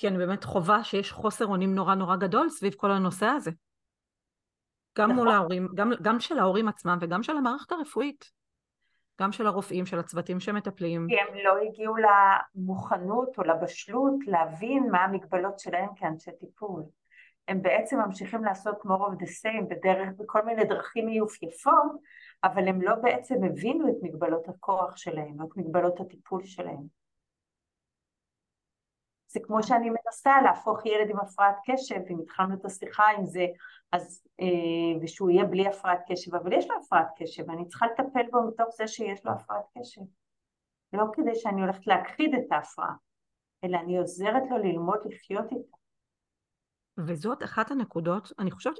[0.00, 3.50] כי, אני באמת חווה שיש חוסר אונים נורא נורא גדול סביב כל הנושא הזה.
[4.98, 5.24] גם נכון.
[5.24, 8.24] מול ההורים, גם, גם של ההורים עצמם וגם של המערכת הרפואית.
[9.20, 11.06] גם של הרופאים, של הצוותים שמטפלים.
[11.08, 16.82] כי הם לא הגיעו למוכנות או לבשלות להבין מה המגבלות שלהם כאנשי טיפול.
[17.48, 21.92] הם בעצם ממשיכים לעשות more of the same בדרך, בכל מיני דרכים מיופייפות,
[22.44, 26.99] אבל הם לא בעצם הבינו את מגבלות הכוח שלהם, את מגבלות הטיפול שלהם.
[29.32, 33.46] זה כמו שאני מנסה להפוך ילד עם הפרעת קשב, אם התחלנו את השיחה עם זה,
[33.92, 38.30] אז, אה, ושהוא יהיה בלי הפרעת קשב, אבל יש לו הפרעת קשב, אני צריכה לטפל
[38.30, 40.00] בו מתוך זה שיש לו הפרעת קשב.
[40.92, 42.94] לא כדי שאני הולכת להכחיד את ההפרעה,
[43.64, 45.76] אלא אני עוזרת לו ללמוד לחיות איתה.
[46.98, 48.78] וזאת אחת הנקודות, אני חושבת,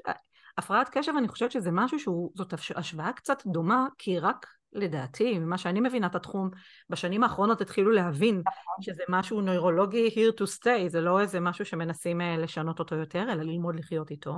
[0.57, 5.57] הפרעת קשב אני חושבת שזה משהו שהוא, זאת השוואה קצת דומה, כי רק לדעתי, ממה
[5.57, 6.49] שאני מבינה את התחום,
[6.89, 8.81] בשנים האחרונות התחילו להבין נכון.
[8.81, 13.23] שזה משהו נוירולוגי here to stay, זה לא איזה משהו שמנסים אה, לשנות אותו יותר,
[13.23, 14.33] אלא ללמוד לחיות איתו.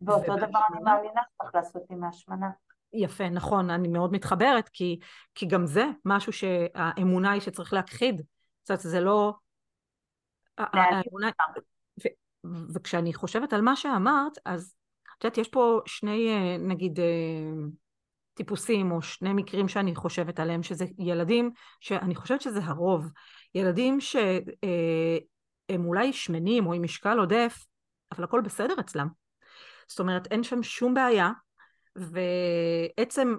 [0.00, 2.50] ואותו דבר אני מאמינה שצריך לעשות עם ההשמנה.
[2.92, 4.98] יפה, נכון, אני מאוד מתחברת, כי,
[5.34, 8.22] כי גם זה משהו שהאמונה היא שצריך להכחיד.
[8.62, 9.34] זאת אומרת, זה לא...
[10.58, 11.30] האמונה...
[12.04, 12.08] ו,
[12.74, 14.74] וכשאני חושבת על מה שאמרת, אז
[15.18, 17.04] את יודעת, יש פה שני, אה, נגיד, אה,
[18.38, 23.10] טיפוסים או שני מקרים שאני חושבת עליהם, שזה ילדים שאני חושבת שזה הרוב,
[23.54, 24.42] ילדים שהם
[25.70, 27.66] אה, אולי שמנים או עם משקל עודף,
[28.12, 29.08] אבל הכל בסדר אצלם.
[29.88, 31.30] זאת אומרת, אין שם שום בעיה,
[31.96, 33.36] ועצם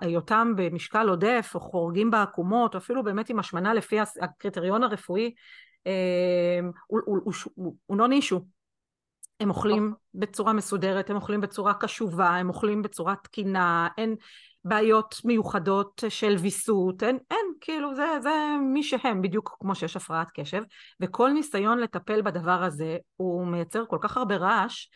[0.00, 5.34] היותם במשקל עודף או חורגים בעקומות, או אפילו באמת עם השמנה לפי הקריטריון הרפואי,
[5.86, 7.00] אה, הוא,
[7.86, 8.40] הוא נון אישו.
[9.44, 14.16] הם אוכלים בצורה מסודרת, הם אוכלים בצורה קשובה, הם אוכלים בצורה תקינה, אין
[14.64, 18.30] בעיות מיוחדות של ויסות, אין, אין, כאילו זה, זה
[18.62, 20.62] מי שהם, בדיוק כמו שיש הפרעת קשב,
[21.00, 24.88] וכל ניסיון לטפל בדבר הזה הוא מייצר כל כך הרבה רעש,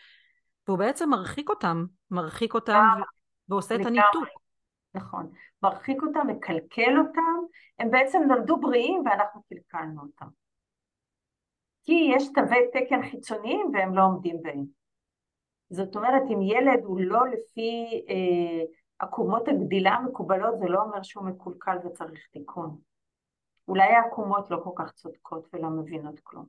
[0.69, 2.85] והוא בעצם מרחיק אותם, מרחיק אותם.
[3.49, 4.25] ועושה את הניתוק.
[4.95, 5.31] נכון,
[5.63, 7.37] מרחיק אותם, מקלקל אותם,
[7.79, 10.27] הם בעצם נולדו בריאים ואנחנו קלקלנו אותם.
[11.89, 14.65] כי יש תווי תקן חיצוניים והם לא עומדים בהם.
[15.71, 18.65] זאת אומרת, אם ילד הוא לא לפי אה,
[18.99, 22.79] עקומות הגדילה המקובלות, זה לא אומר שהוא מקולקל וצריך תיקון.
[23.69, 26.47] אולי העקומות לא כל כך צודקות ולא מבינות כלום.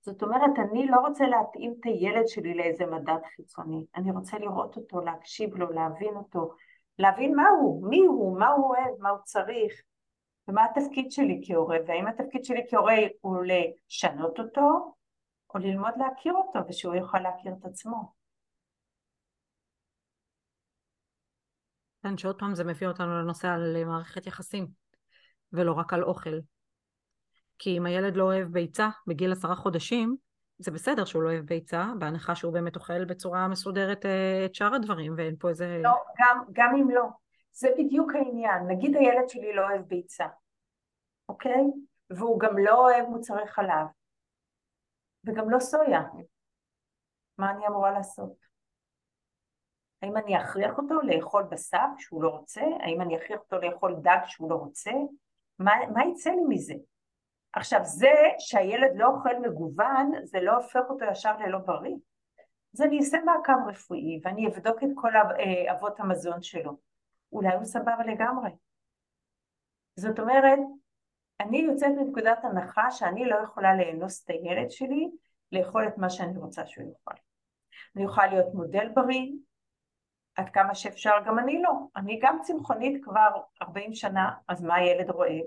[0.00, 4.76] זאת אומרת, אני לא רוצה להתאים את הילד שלי לאיזה מדד חיצוני, אני רוצה לראות
[4.76, 6.50] אותו, להקשיב לו, להבין אותו,
[6.98, 9.82] להבין מה הוא, מי הוא, מה הוא אוהב, מה הוא צריך,
[10.48, 14.94] ומה התפקיד שלי כהורה, והאם התפקיד שלי כהורה הוא לשנות אותו,
[15.54, 18.12] או ללמוד להכיר אותו, ושהוא יוכל להכיר את עצמו.
[22.02, 24.66] כן, שעוד פעם זה מביא אותנו לנושא על מערכת יחסים,
[25.52, 26.38] ולא רק על אוכל.
[27.58, 30.16] כי אם הילד לא אוהב ביצה בגיל עשרה חודשים,
[30.58, 34.74] זה בסדר שהוא לא אוהב ביצה, בהנחה שהוא באמת אוכל בצורה מסודרת אה, את שאר
[34.74, 35.80] הדברים, ואין פה איזה...
[35.84, 37.21] לא, גם, גם אם לא.
[37.52, 38.66] זה בדיוק העניין.
[38.68, 40.26] נגיד הילד שלי לא אוהב ביצה,
[41.28, 41.62] אוקיי?
[42.10, 43.86] והוא גם לא אוהב מוצרי חלב,
[45.24, 46.02] וגם לא סויה.
[47.38, 48.36] מה אני אמורה לעשות?
[50.02, 52.60] האם אני אכריח אותו לאכול בשר כשהוא לא רוצה?
[52.80, 54.90] האם אני אכריח אותו לאכול דג כשהוא לא רוצה?
[55.58, 56.74] מה, מה יצא לי מזה?
[57.52, 61.96] עכשיו זה שהילד לא אוכל מגוון זה לא הופך אותו ישר ללא בריא
[62.74, 66.76] אז אני אעשה מעקב רפואי ואני אבדוק את כל אה, אבות המזון שלו
[67.32, 68.50] אולי הוא סבבה לגמרי.
[69.96, 70.58] זאת אומרת
[71.40, 75.10] אני יוצאת מנקודת הנחה שאני לא יכולה לאנוס את הילד שלי
[75.52, 77.20] לאכול את מה שאני רוצה שהוא יאכל.
[77.96, 79.32] אני יכולה להיות מודל בריא
[80.34, 81.72] עד כמה שאפשר גם אני לא.
[81.96, 83.28] אני גם צמחונית כבר
[83.62, 85.38] 40 שנה אז מה הילד רואה?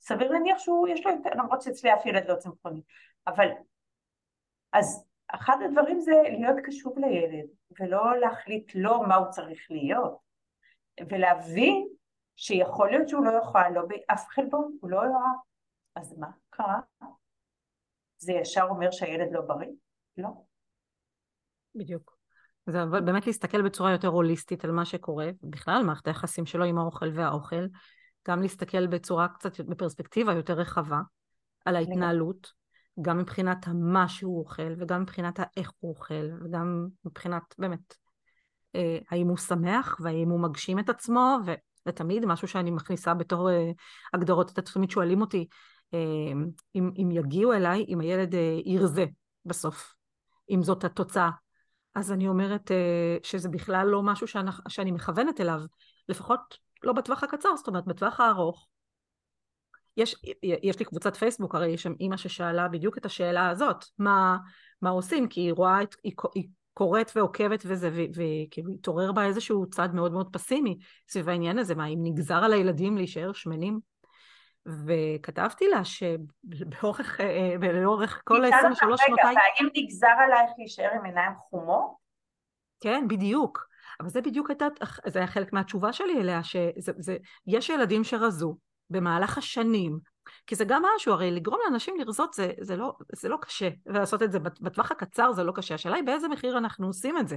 [0.00, 2.82] סביר להניח שהוא יש לו יותר, למרות שאצלי אף ילד לא צמחוני,
[3.26, 3.48] אבל
[4.72, 7.46] אז אחד הדברים זה להיות קשוב לילד
[7.80, 10.25] ולא להחליט לו מה הוא צריך להיות
[11.10, 11.88] ולהבין
[12.36, 15.36] שיכול להיות שהוא לא יאכל לא באף חלבון, הוא לא יאהב,
[15.94, 16.80] אז מה קרה?
[18.18, 19.68] זה ישר אומר שהילד לא בריא?
[20.16, 20.28] לא.
[21.74, 22.16] בדיוק.
[22.66, 27.08] זה באמת להסתכל בצורה יותר הוליסטית על מה שקורה, בכלל מערכת היחסים שלו עם האוכל
[27.14, 27.66] והאוכל,
[28.28, 31.00] גם להסתכל בצורה קצת, בפרספקטיבה יותר רחבה
[31.64, 32.52] על ההתנהלות,
[33.02, 37.94] גם מבחינת מה שהוא אוכל, וגם מבחינת האיך הוא אוכל, וגם מבחינת באמת
[39.10, 43.70] האם הוא שמח, והאם הוא מגשים את עצמו, וזה תמיד משהו שאני מכניסה בתור אה,
[44.14, 45.46] הגדרות, אתם תמיד שואלים אותי,
[45.94, 45.98] אה,
[46.74, 48.34] אם, אם יגיעו אליי, אם הילד
[48.64, 49.04] ירזה
[49.44, 49.94] בסוף,
[50.50, 51.30] אם זאת התוצאה.
[51.94, 52.70] אז אני אומרת
[53.22, 55.60] שזה בכלל לא משהו שאני, שאני מכוונת אליו,
[56.08, 58.68] לפחות לא בטווח הקצר, זאת אומרת בטווח הארוך.
[59.96, 64.38] יש, יש לי קבוצת פייסבוק, הרי יש שם אימא ששאלה בדיוק את השאלה הזאת, מה,
[64.82, 69.70] מה עושים, כי היא רואה, את, היא, היא קוראת ועוקבת וזה, וכאילו התעורר בה איזשהו
[69.70, 73.80] צד מאוד מאוד פסימי סביב העניין הזה, מה אם נגזר על הילדים להישאר שמנים?
[74.66, 77.20] וכתבתי לה שבאורך
[77.72, 79.06] לאורך כל ה-23 שנותיי...
[79.08, 81.94] רגע, והאם נגזר עלייך להישאר עם עיניים חומות?
[82.80, 83.68] כן, בדיוק.
[84.00, 84.66] אבל זה בדיוק הייתה,
[85.06, 88.56] זה היה חלק מהתשובה שלי אליה, שיש ילדים שרזו
[88.90, 89.98] במהלך השנים,
[90.46, 94.22] כי זה גם משהו, הרי לגרום לאנשים לרזות זה, זה, לא, זה לא קשה, ולעשות
[94.22, 97.36] את זה בטווח הקצר זה לא קשה, השאלה היא באיזה מחיר אנחנו עושים את זה,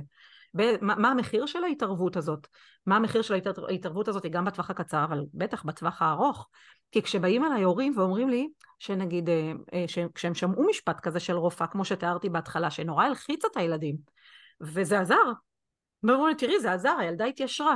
[0.53, 2.47] מה, מה המחיר של ההתערבות הזאת,
[2.85, 3.33] מה המחיר של
[3.69, 6.47] ההתערבות הזאת היא גם בטווח הקצר, אבל בטח בטווח הארוך,
[6.91, 8.49] כי כשבאים אליי הורים ואומרים לי,
[8.79, 13.57] שנגיד, אה, אה, כשהם שמעו משפט כזה של רופאה, כמו שתיארתי בהתחלה, שנורא הלחיץ את
[13.57, 13.95] הילדים,
[14.61, 15.15] וזה עזר,
[16.03, 17.75] ואומרים לי, תראי, זה עזר, הילדה התיישרה.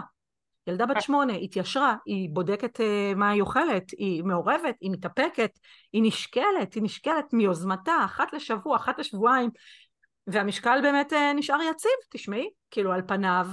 [0.67, 5.59] ילדה בת שמונה, התיישרה, היא בודקת uh, מה היא אוכלת, היא מעורבת, היא מתאפקת,
[5.93, 9.49] היא נשקלת, היא נשקלת מיוזמתה, אחת לשבוע, אחת לשבועיים,
[10.27, 13.47] והמשקל באמת uh, נשאר יציב, תשמעי, כאילו על פניו,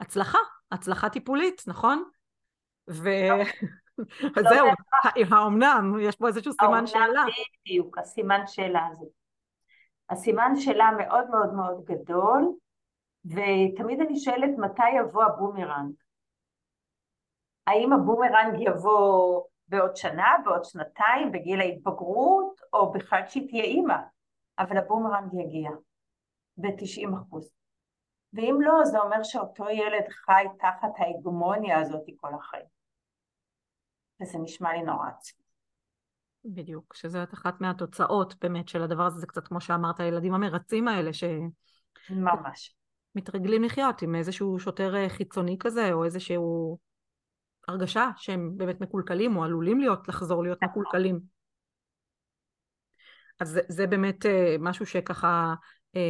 [0.00, 0.38] הצלחה,
[0.72, 2.04] הצלחה טיפולית, נכון?
[2.88, 3.38] וזהו,
[5.30, 7.24] לא האומנם, יש פה איזשהו סימן שאלה.
[7.66, 9.06] בדיוק, הסימן שאלה הזה.
[10.10, 12.52] הסימן שאלה מאוד מאוד מאוד גדול,
[13.24, 15.92] ותמיד אני שואלת מתי יבוא הבומרנג.
[17.68, 23.96] האם הבומרנג יבוא בעוד שנה, בעוד שנתיים, בגיל ההתבגרות, או בכלל כשהיא תהיה אימא,
[24.58, 25.70] אבל הבומרנג יגיע
[26.56, 27.50] ב-90 אחוז.
[28.32, 32.66] ואם לא, זה אומר שאותו ילד חי תחת ההגמוניה הזאת כל החיים.
[34.22, 35.44] וזה נשמע לי נורא עצמי.
[36.44, 41.12] בדיוק, שזאת אחת מהתוצאות באמת של הדבר הזה, זה קצת כמו שאמרת, הילדים המרצים האלה
[41.12, 41.24] ש...
[42.10, 42.76] ממש.
[43.14, 46.78] מתרגלים לחיות עם איזשהו שוטר אה, חיצוני כזה, או איזשהו
[47.68, 50.82] הרגשה שהם באמת מקולקלים, או עלולים להיות, לחזור להיות נכון.
[50.82, 51.20] מקולקלים.
[53.40, 55.54] אז זה, זה באמת אה, משהו שככה
[55.96, 56.00] אה,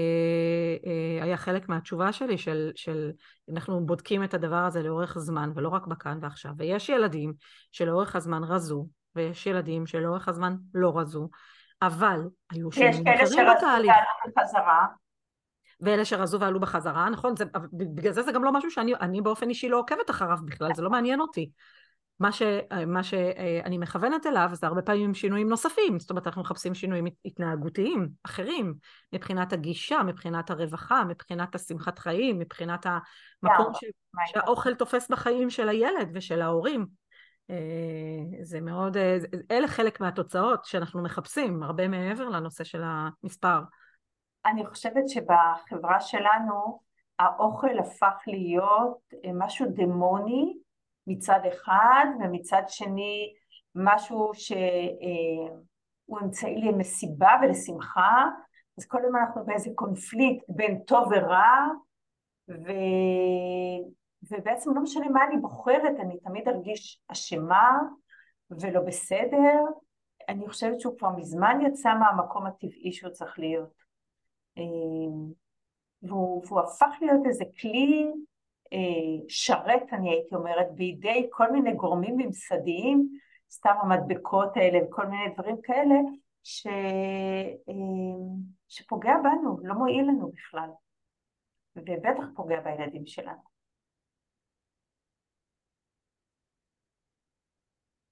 [0.86, 3.10] אה, היה חלק מהתשובה שלי, של, של
[3.52, 6.52] אנחנו בודקים את הדבר הזה לאורך זמן, ולא רק בכאן ועכשיו.
[6.56, 7.32] ויש ילדים
[7.72, 11.28] שלאורך הזמן רזו, ויש ילדים שלאורך הזמן לא רזו,
[11.82, 13.26] אבל היו שנים אחרים בתהליך.
[13.26, 14.86] יש כאלה שרזו בחזרה.
[15.80, 17.36] ואלה שרזו ועלו בחזרה, נכון?
[17.36, 20.82] זה, בגלל זה זה גם לא משהו שאני באופן אישי לא עוקבת אחריו בכלל, זה
[20.82, 21.50] לא מעניין אותי.
[22.20, 22.42] מה, ש,
[22.86, 28.08] מה שאני מכוונת אליו זה הרבה פעמים שינויים נוספים, זאת אומרת אנחנו מחפשים שינויים התנהגותיים
[28.22, 28.74] אחרים,
[29.12, 33.84] מבחינת הגישה, מבחינת הרווחה, מבחינת השמחת חיים, מבחינת המקום ש,
[34.26, 36.86] שהאוכל תופס בחיים של הילד ושל ההורים.
[37.50, 37.56] אה,
[38.42, 39.18] זה מאוד, אה,
[39.50, 43.60] אלה חלק מהתוצאות שאנחנו מחפשים, הרבה מעבר לנושא של המספר.
[44.46, 46.80] אני חושבת שבחברה שלנו
[47.18, 50.58] האוכל הפך להיות אה, משהו דמוני
[51.06, 53.34] מצד אחד ומצד שני
[53.74, 54.58] משהו שהוא
[56.18, 58.26] אה, אמצעי למסיבה ולשמחה.
[58.78, 61.66] אז כל הזמן אנחנו באיזה קונפליקט בין טוב ורע
[62.48, 62.72] ו...
[64.30, 67.78] ובעצם לא משנה מה אני בוחרת אני תמיד ארגיש אשמה
[68.50, 69.58] ולא בסדר.
[70.28, 73.77] אני חושבת שהוא כבר מזמן יצא מהמקום הטבעי שהוא צריך להיות
[76.02, 78.06] והוא, והוא הפך להיות איזה כלי
[78.72, 83.18] אה, שרת, אני הייתי אומרת, בידי כל מיני גורמים ממסדיים,
[83.50, 85.94] סתם המדבקות האלה וכל מיני דברים כאלה,
[86.42, 86.66] ש,
[87.68, 87.72] אה,
[88.68, 90.68] שפוגע בנו, לא מועיל לנו בכלל,
[91.76, 93.48] ובטח פוגע בילדים שלנו.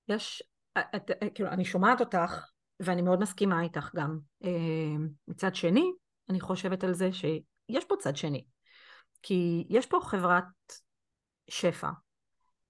[0.09, 0.43] יש,
[0.79, 4.19] את, כאילו, אני שומעת אותך, ואני מאוד מסכימה איתך גם.
[5.29, 5.93] מצד שני,
[6.29, 8.45] אני חושבת על זה שיש פה צד שני.
[9.23, 10.45] כי יש פה חברת
[11.49, 11.91] שפע.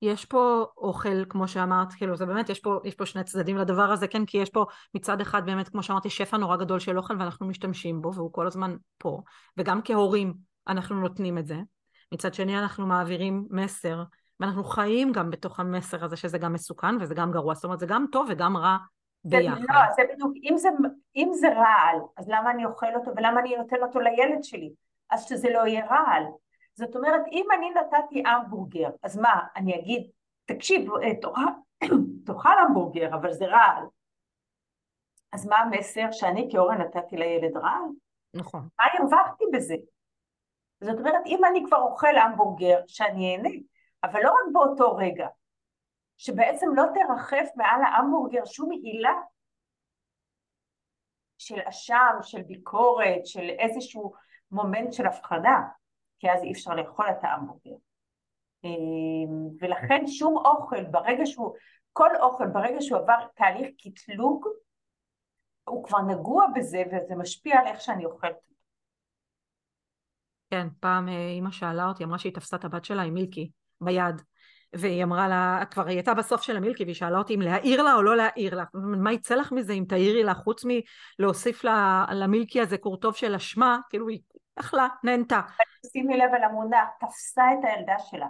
[0.03, 3.93] יש פה אוכל, כמו שאמרת, כאילו זה באמת, יש פה, יש פה שני צדדים לדבר
[3.93, 4.65] הזה, כן, כי יש פה
[4.95, 8.47] מצד אחד באמת, כמו שאמרתי, שפע נורא גדול של אוכל ואנחנו משתמשים בו, והוא כל
[8.47, 9.23] הזמן פה,
[9.57, 10.35] וגם כהורים
[10.69, 11.57] אנחנו נותנים את זה.
[12.13, 14.03] מצד שני אנחנו מעבירים מסר,
[14.41, 17.87] ואנחנו חיים גם בתוך המסר הזה שזה גם מסוכן וזה גם גרוע, זאת אומרת זה
[17.87, 18.77] גם טוב וגם רע
[19.29, 19.61] ביחד.
[19.69, 20.69] לא, זה בדיוק, אם זה,
[21.17, 24.73] אם זה רעל, אז למה אני אוכל אותו ולמה אני נותן אותו לילד שלי?
[25.11, 26.23] אז שזה לא יהיה רעל.
[26.75, 30.11] זאת אומרת, אם אני נתתי המבורגר, אז מה, אני אגיד,
[30.45, 31.15] תקשיב, אה,
[32.27, 33.85] תאכל המבורגר, אבל זה רעל.
[35.33, 37.83] אז מה המסר שאני כהורה נתתי לילד רעל?
[38.35, 38.69] נכון.
[38.79, 39.75] מה הרווחתי בזה?
[40.81, 43.49] זאת אומרת, אם אני כבר אוכל המבורגר, שאני אהנה,
[44.05, 45.29] אבל לא רק באותו רגע,
[46.19, 49.15] שבעצם לא תרחף מעל ההמבורגר שום הילה
[51.39, 54.13] של אשם, של ביקורת, של איזשהו
[54.51, 55.61] מומנט של הפחדה,
[56.19, 57.77] כי אז אי אפשר לאכול את ההמבורגר.
[58.65, 61.55] אמ, ולכן שום אוכל, ברגע שהוא,
[61.93, 64.47] כל אוכל, ברגע שהוא עבר תהליך קטלוג,
[65.65, 68.37] הוא כבר נגוע בזה וזה משפיע על איך שאני אוכלת.
[70.51, 73.51] כן, פעם אה, אימא שאלה אותי, אמרה שהיא תפסה את הבת שלה עם מילקי
[73.81, 74.23] ביד,
[74.79, 77.95] והיא אמרה לה, כבר היא הייתה בסוף של המילקי והיא שאלה אותי אם להעיר לה
[77.95, 78.65] או לא להעיר לה.
[78.75, 80.63] מה יצא לך מזה אם תעירי לה חוץ
[81.19, 84.21] מלהוסיף לה, למילקי הזה קורטוב של אשמה, כאילו היא
[84.57, 85.41] אכלה, נהנתה.
[85.93, 88.27] שימי לב על המונח, תפסה את הילדה שלה.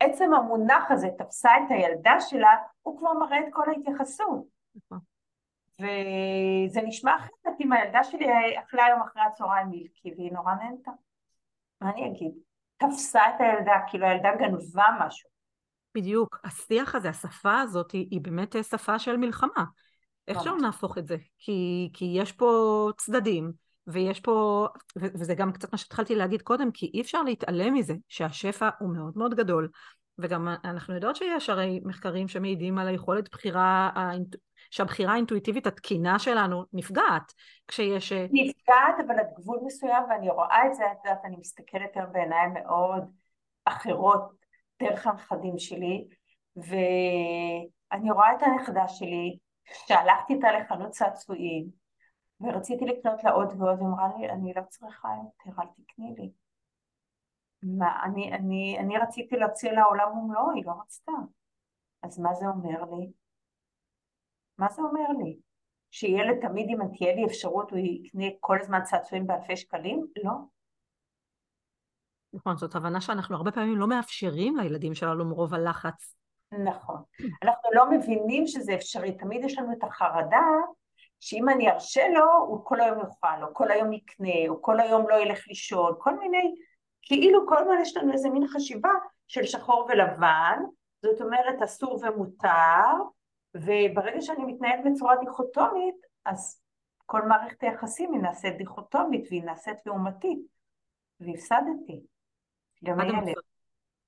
[0.00, 4.44] עצם המונח הזה, תפסה את הילדה שלה, הוא כבר מראה את כל ההתייחסות.
[4.76, 4.98] נכון.
[5.80, 8.26] וזה נשמע אחרת אם הילדה שלי
[8.58, 10.90] אכלה היום אחרי הצהריים מילקי והיא נורא נהנתה.
[11.80, 12.32] מה אני אגיד?
[12.76, 15.30] תפסה את הילדה, כאילו הילדה גנבה משהו.
[15.94, 16.38] בדיוק.
[16.44, 19.64] השיח הזה, השפה הזאת, היא, היא באמת שפה של מלחמה.
[20.28, 21.16] איך שלא נהפוך את זה?
[21.38, 23.52] כי, כי יש פה צדדים,
[23.86, 28.68] ויש פה, וזה גם קצת מה שהתחלתי להגיד קודם, כי אי אפשר להתעלם מזה שהשפע
[28.78, 29.68] הוא מאוד מאוד גדול,
[30.18, 33.90] וגם אנחנו יודעות שיש הרי מחקרים שמעידים על היכולת בחירה,
[34.70, 37.32] שהבחירה האינטואיטיבית התקינה שלנו נפגעת
[37.68, 38.12] כשיש...
[38.12, 42.12] אה, נפגעת, אבל עד גבול מסוים, ואני רואה את זה, את יודעת, אני מסתכלת היום
[42.12, 43.02] בעיניים מאוד
[43.64, 44.38] אחרות
[44.82, 46.08] דרך הנכדים שלי,
[46.56, 51.70] ואני רואה את הנכדה שלי, שהלכתי איתה לחנות צעצועים,
[52.40, 56.30] ורציתי לקנות לה עוד ועוד, ואמרה לי, אני לא צריכה יותר, אל תקני לי.
[57.62, 61.12] מה, אני, אני, אני רציתי להוציא לעולם ומלואו, היא לא רצתה.
[62.02, 63.12] אז מה זה אומר לי?
[64.58, 65.38] מה זה אומר לי?
[65.90, 70.06] שילד תמיד אם תהיה לי אפשרות הוא יקנה כל הזמן צעצועים באלפי שקלים?
[70.24, 70.32] לא.
[72.32, 76.14] נכון, זאת הבנה שאנחנו הרבה פעמים לא מאפשרים לילדים שלנו מרוב הלחץ.
[76.52, 77.02] נכון.
[77.42, 80.46] אנחנו לא מבינים שזה אפשרי, תמיד יש לנו את החרדה
[81.20, 85.08] שאם אני ארשה לו, הוא כל היום יאכל, או כל היום יקנה, או כל היום
[85.08, 86.54] לא ילך לישון, כל מיני,
[87.02, 88.90] כאילו כל הזמן יש לנו איזה מין חשיבה
[89.26, 90.58] של שחור ולבן,
[91.02, 92.84] זאת אומרת אסור ומותר,
[93.54, 96.62] וברגע שאני מתנהלת בצורה דיכוטומית, אז
[97.06, 100.38] כל מערכת היחסים היא נעשית דיכוטומית והיא נעשית לעומתית,
[101.20, 102.00] והפסדתי.
[102.84, 103.34] גם הילד.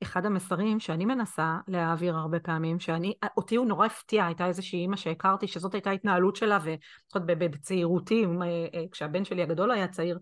[0.02, 4.96] אחד המסרים שאני מנסה להעביר הרבה פעמים, שאני, אותי הוא נורא הפתיע, הייתה איזושהי אימא
[4.96, 10.18] שהכרתי שזאת הייתה התנהלות שלה, ולפחות בצעירותי, אה, אה, כשהבן שלי הגדול היה צעיר,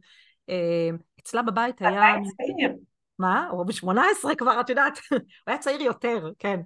[0.49, 0.89] אה,
[1.21, 2.03] אצלה בבית היה...
[2.03, 2.77] היה צעיר.
[3.19, 3.49] מה?
[3.51, 6.61] הוא ב-18 כבר, את יודעת, הוא היה צעיר יותר, כן.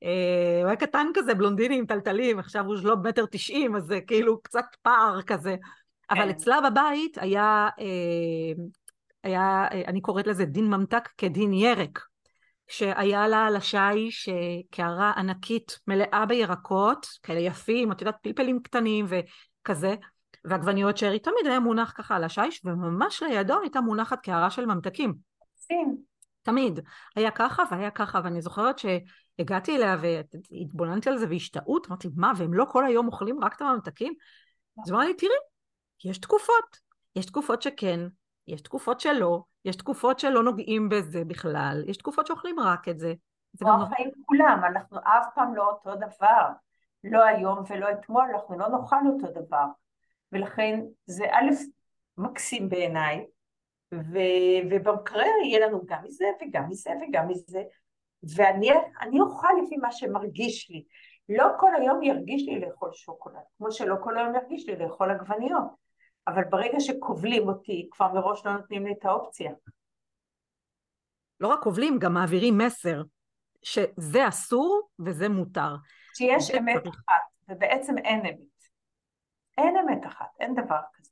[0.00, 4.42] הוא היה קטן כזה, בלונדיני עם טלטלים, עכשיו הוא לא מטר תשעים, אז זה כאילו
[4.42, 5.56] קצת פער כזה.
[6.10, 6.28] אבל כן.
[6.28, 7.68] אצלה בבית היה,
[9.22, 12.00] היה, אני קוראת לזה דין ממתק כדין ירק.
[12.68, 14.28] שהיה לה על השיש
[14.70, 19.94] קערה ענקית מלאה בירקות, כאלה יפים, את יודעת, פלפלים קטנים וכזה,
[20.44, 25.14] ועגבניות שרי, תמיד היה מונח ככה על השיש, וממש לידו הייתה מונחת קערה של ממתקים.
[25.56, 25.88] sim.
[26.42, 26.80] תמיד.
[27.16, 29.96] היה ככה והיה ככה, ואני זוכרת שהגעתי אליה
[30.50, 34.12] והתבוננתי על זה בהשתאות, אמרתי, מה, והם לא כל היום אוכלים רק את הממתקים?
[34.84, 35.32] אז אמרה לי, תראי,
[36.04, 36.78] יש תקופות.
[37.16, 38.00] יש תקופות שכן,
[38.48, 43.14] יש תקופות שלא, יש תקופות שלא נוגעים בזה בכלל, יש תקופות שאוכלים רק את זה.
[43.52, 46.48] זה כמו החיים כולם, אנחנו אף פעם לא אותו דבר.
[47.04, 49.64] לא היום ולא אתמול, אנחנו לא נאכל אותו דבר.
[50.32, 51.50] ולכן זה א',
[52.18, 53.26] מקסים בעיניי,
[54.70, 57.62] ובמקרר יהיה לנו גם מזה וגם מזה וגם מזה,
[58.36, 60.84] ואני אוכל לפי מה שמרגיש לי.
[61.28, 65.87] לא כל היום ירגיש לי לאכול שוקולד, כמו שלא כל היום ירגיש לי לאכול עגבניות,
[66.28, 69.52] אבל ברגע שכובלים אותי, כבר מראש לא נותנים לי את האופציה.
[71.40, 73.02] לא רק כובלים, גם מעבירים מסר
[73.62, 75.76] שזה אסור וזה מותר.
[76.14, 76.94] שיש אמת צריך...
[76.94, 78.38] אחת, ובעצם אין אמת.
[79.58, 81.10] אין אמת אחת, אין דבר כזה.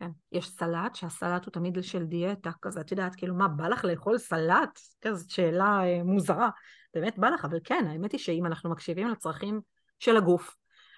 [0.00, 0.10] כן.
[0.32, 4.18] יש סלט, שהסלט הוא תמיד של דיאטה, כזה, את יודעת, כאילו, מה, בא לך לאכול
[4.18, 4.78] סלט?
[5.00, 6.50] כזאת שאלה אה, מוזרה.
[6.94, 9.60] באמת בא לך, אבל כן, האמת היא שאם אנחנו מקשיבים לצרכים
[9.98, 10.56] של הגוף,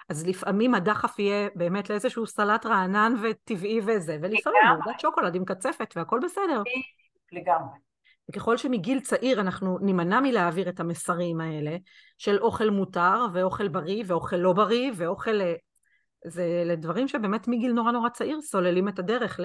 [0.09, 5.95] אז לפעמים הדחף יהיה באמת לאיזשהו סלט רענן וטבעי וזה, ולפעמים עוגת שוקולד עם קצפת
[5.97, 6.63] והכל בסדר.
[7.33, 7.79] לגמרי.
[8.31, 11.77] וככל שמגיל צעיר אנחנו נימנע מלהעביר את המסרים האלה
[12.19, 15.41] של אוכל מותר ואוכל בריא ואוכל לא בריא ואוכל...
[15.41, 15.55] אה,
[16.27, 19.45] זה לדברים שבאמת מגיל נורא נורא צעיר סוללים את הדרך ל...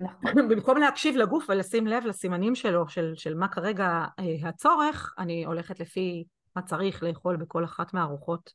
[0.00, 0.48] נכון.
[0.48, 5.80] במקום להקשיב לגוף ולשים לב לסימנים שלו, של, של מה כרגע אה, הצורך, אני הולכת
[5.80, 6.24] לפי
[6.56, 8.52] מה צריך לאכול בכל אחת מהארוחות.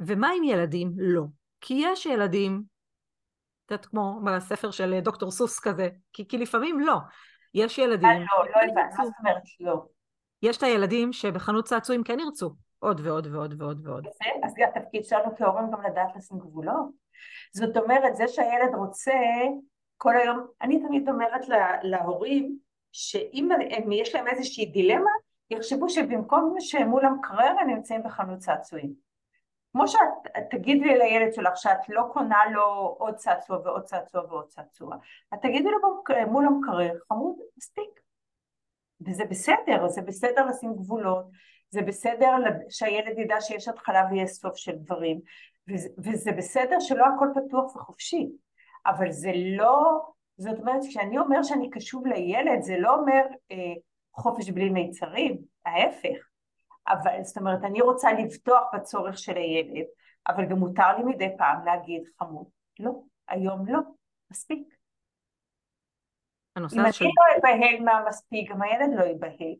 [0.00, 0.92] ומה עם ילדים?
[0.96, 1.22] לא.
[1.60, 2.62] כי יש ילדים,
[3.66, 6.96] את יודעת, כמו בספר של דוקטור סוס כזה, כי, כי לפעמים לא.
[7.54, 8.08] יש ילדים...
[8.08, 9.86] אה, לא, לא הבנת, מה זאת אומרת לא?
[10.42, 14.06] יש את הילדים שבחנות צעצועים כן ירצו עוד ועוד ועוד ועוד ועוד.
[14.42, 16.90] אז התפקיד שלנו כהורים גם לדעת לשים גבולות.
[17.52, 19.12] זאת אומרת, זה שהילד רוצה
[19.96, 22.58] כל היום, אני תמיד אומרת לה, להורים,
[22.92, 25.10] שאם הם, יש להם איזושהי דילמה,
[25.52, 28.94] יחשבו שבמקום שהם מול המקרר הם נמצאים בחנות צעצועים.
[29.72, 34.96] כמו שאת תגידי לילד שלך שאת לא קונה לו עוד צעצוע ועוד צעצוע ועוד צעצוע,
[35.34, 38.00] את תגידי לו מול המקרר, חמוד, מספיק.
[39.06, 41.24] וזה בסדר, זה בסדר לשים גבולות,
[41.70, 42.30] זה בסדר
[42.70, 45.20] שהילד ידע שיש התחלה ויש סוף של דברים,
[45.68, 48.28] וזה, וזה בסדר שלא הכל פתוח וחופשי,
[48.86, 50.00] אבל זה לא,
[50.36, 53.56] זאת אומרת, כשאני אומר שאני קשוב לילד, זה לא אומר אה,
[54.14, 56.28] חופש בלי מיצרים, ההפך.
[56.88, 59.86] אבל זאת אומרת, אני רוצה לבטוח בצורך של הילד,
[60.28, 62.46] אבל גם מותר לי מדי פעם להגיד חמוד,
[62.78, 62.92] לא,
[63.28, 63.78] היום לא,
[64.30, 64.74] מספיק.
[66.58, 66.80] אם של...
[66.80, 69.54] אני לא אבהל מהמספיק, גם הילד לא יבהל.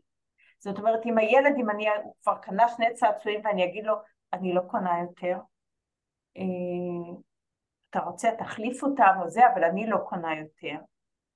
[0.59, 1.86] זאת אומרת, אם הילד, אם אני
[2.22, 3.94] כבר קנה שני צעצועים ואני אגיד לו,
[4.32, 5.38] אני לא קונה יותר,
[6.36, 7.14] אה,
[7.90, 10.76] אתה רוצה, תחליף אותם או זה, אבל אני לא קונה יותר.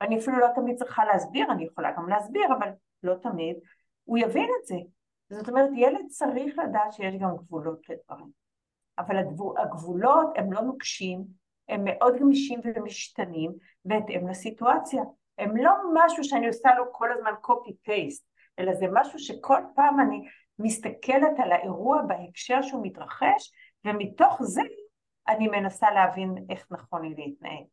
[0.01, 2.69] ואני אפילו לא תמיד צריכה להסביר, אני יכולה גם להסביר, אבל
[3.07, 3.57] לא תמיד.
[4.05, 4.77] הוא יבין את זה.
[5.31, 8.31] זאת אומרת, ילד צריך לדעת שיש גם גבולות לדברים.
[8.99, 9.17] אבל
[9.63, 11.25] הגבולות הם לא נוקשים,
[11.69, 13.53] הם מאוד גמישים ומשתנים
[13.85, 15.03] בהתאם לסיטואציה.
[15.39, 18.25] הם לא משהו שאני עושה לו כל הזמן copy-paste,
[18.59, 20.29] אלא זה משהו שכל פעם אני
[20.59, 23.53] מסתכלת על האירוע בהקשר שהוא מתרחש,
[23.85, 24.63] ומתוך זה
[25.29, 27.65] אני מנסה להבין איך נכון לי להתנהג.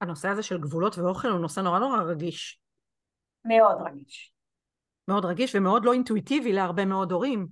[0.00, 2.63] הנושא הזה של גבולות ואוכל הוא נושא נורא נורא רגיש.
[3.44, 4.32] מאוד רגיש.
[5.08, 7.46] מאוד רגיש ומאוד לא אינטואיטיבי להרבה מאוד הורים.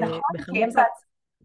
[0.00, 0.20] נכון,
[0.54, 0.80] כי, זה...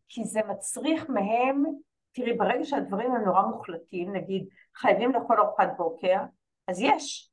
[0.08, 1.64] כי זה מצריך מהם,
[2.12, 6.18] תראי, ברגע שהדברים הם נורא מוחלטים, נגיד חייבים לאכול ארוחת בוקר,
[6.68, 7.32] אז יש.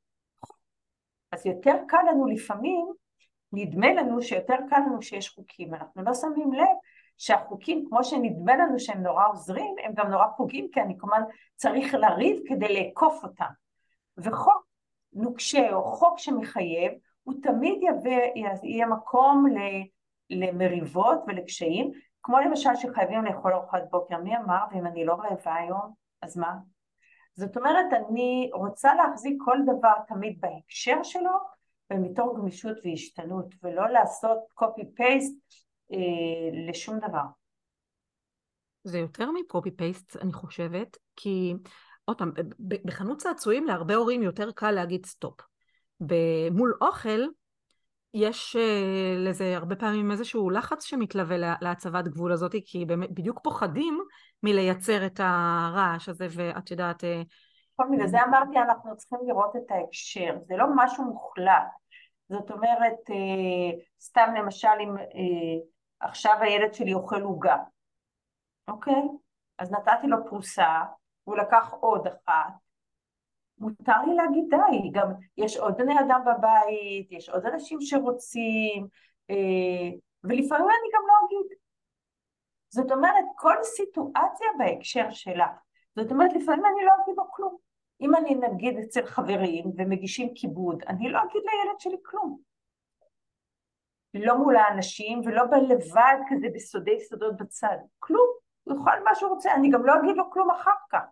[1.31, 2.93] אז יותר קל לנו לפעמים,
[3.51, 6.77] נדמה לנו שיותר קל לנו שיש חוקים, אנחנו לא שמים לב
[7.17, 11.21] שהחוקים, כמו שנדמה לנו שהם נורא עוזרים, הם גם נורא פוגעים, כי אני כמובן
[11.55, 13.49] צריך לריב כדי לאכוף אותם.
[14.17, 14.72] וחוק
[15.13, 16.91] נוקשה או חוק שמחייב,
[17.23, 19.45] הוא תמיד יביא, יהיה מקום
[20.29, 21.91] למריבות ולקשיים,
[22.23, 26.55] כמו למשל שחייבים לאכול ארוחת בוקר, מי אמר, ואם אני לא רעבה היום, אז מה?
[27.35, 31.31] זאת אומרת, אני רוצה להחזיק כל דבר תמיד בהקשר שלו,
[31.91, 35.57] ומתוך גמישות והשתנות, ולא לעשות copy-paste
[35.93, 37.23] אה, לשום דבר.
[38.83, 41.53] זה יותר מ copy paste אני חושבת, כי
[42.05, 42.31] עוד פעם,
[42.85, 45.41] בחנות צעצועים להרבה הורים יותר קל להגיד סטופ.
[46.51, 47.21] מול אוכל
[48.13, 53.99] יש uh, לזה הרבה פעמים איזשהו לחץ שמתלווה להצבת גבול הזאת, כי בדיוק פוחדים
[54.43, 57.03] מלייצר את הרעש הזה, ואת יודעת...
[57.03, 61.67] Uh, בגלל זה אמרתי, אנחנו צריכים לראות את ההקשר, זה לא משהו מוחלט.
[62.29, 62.99] זאת אומרת,
[64.01, 64.95] סתם למשל אם
[65.99, 67.57] עכשיו הילד שלי אוכל עוגה,
[68.67, 69.03] אוקיי?
[69.59, 70.83] אז נתתי לו פרוסה,
[71.23, 72.53] הוא לקח עוד אחת,
[73.57, 75.07] מותר לי להגיד די, גם
[75.37, 78.87] יש עוד בני אדם בבית, יש עוד אנשים שרוצים,
[79.29, 79.89] אה,
[80.23, 81.57] ולפעמים אני גם לא אגיד.
[82.69, 85.47] זאת אומרת, כל סיטואציה בהקשר שלה.
[85.95, 87.57] זאת אומרת, לפעמים אני לא אגיד לו כלום.
[88.01, 92.39] אם אני נגיד אצל חברים ומגישים כיבוד, אני לא אגיד לילד שלי כלום.
[94.13, 98.42] לא מול האנשים ולא בלבד כזה בסודי סודות בצד, כלום.
[98.63, 101.03] הוא יאכל מה שהוא רוצה, אני גם לא אגיד לו כלום אחר כך.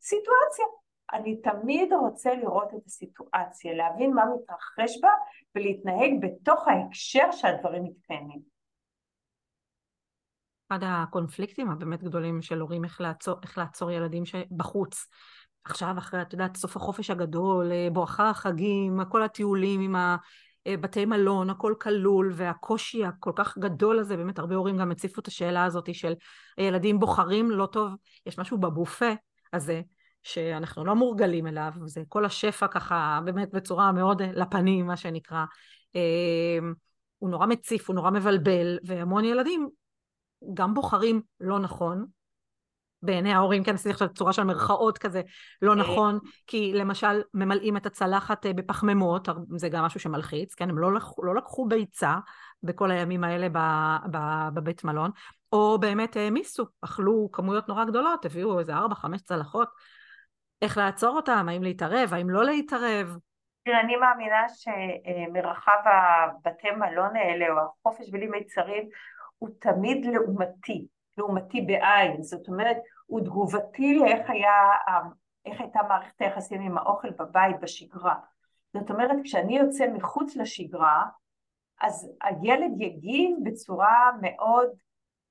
[0.00, 0.64] סיטואציה.
[1.12, 5.10] אני תמיד רוצה לראות את הסיטואציה, להבין מה מתרחש בה
[5.54, 8.40] ולהתנהג בתוך ההקשר שהדברים מתקיימים.
[10.72, 15.06] אחד הקונפליקטים הבאמת גדולים של הורים איך לעצור, איך לעצור ילדים שבחוץ.
[15.64, 19.94] עכשיו אחרי, את יודעת, סוף החופש הגדול, אה, בואכה החגים, כל הטיולים עם
[20.74, 25.26] הבתי מלון, הכל כלול, והקושי הכל כך גדול הזה, באמת הרבה הורים גם הציפו את
[25.26, 26.14] השאלה הזאת של
[26.58, 27.92] ילדים בוחרים לא טוב,
[28.26, 29.10] יש משהו בבופה
[29.52, 29.80] הזה,
[30.22, 35.44] שאנחנו לא מורגלים אליו, זה כל השפע ככה באמת בצורה מאוד לפנים, מה שנקרא.
[35.96, 36.58] אה,
[37.18, 39.68] הוא נורא מציף, הוא נורא מבלבל, והמון ילדים
[40.54, 42.06] גם בוחרים לא נכון,
[43.02, 45.22] בעיני ההורים, כן, עשיתי עכשיו צורה של מרכאות כזה,
[45.62, 45.76] לא אה.
[45.76, 50.94] נכון, כי למשל ממלאים את הצלחת אה, בפחמימות, זה גם משהו שמלחיץ, כן, הם לא
[50.94, 52.14] לקחו, לא לקחו ביצה
[52.62, 53.48] בכל הימים האלה
[54.54, 55.10] בבית מלון,
[55.52, 59.68] או באמת העמיסו, אכלו כמויות נורא גדולות, הביאו איזה ארבע, חמש צלחות,
[60.62, 63.16] איך לעצור אותם, האם להתערב, האם לא להתערב.
[63.64, 68.88] תראה, אני מאמינה שמרחב הבתי מלון האלה, או החופש בלי מיצרים,
[69.38, 70.86] הוא תמיד לעומתי,
[71.18, 74.52] לעומתי בעין, זאת אומרת, הוא תגובתי לאיך היה,
[75.44, 78.14] איך הייתה מערכת היחסים עם האוכל בבית בשגרה.
[78.72, 81.04] זאת אומרת, כשאני יוצא מחוץ לשגרה,
[81.80, 84.68] אז הילד יגיב בצורה מאוד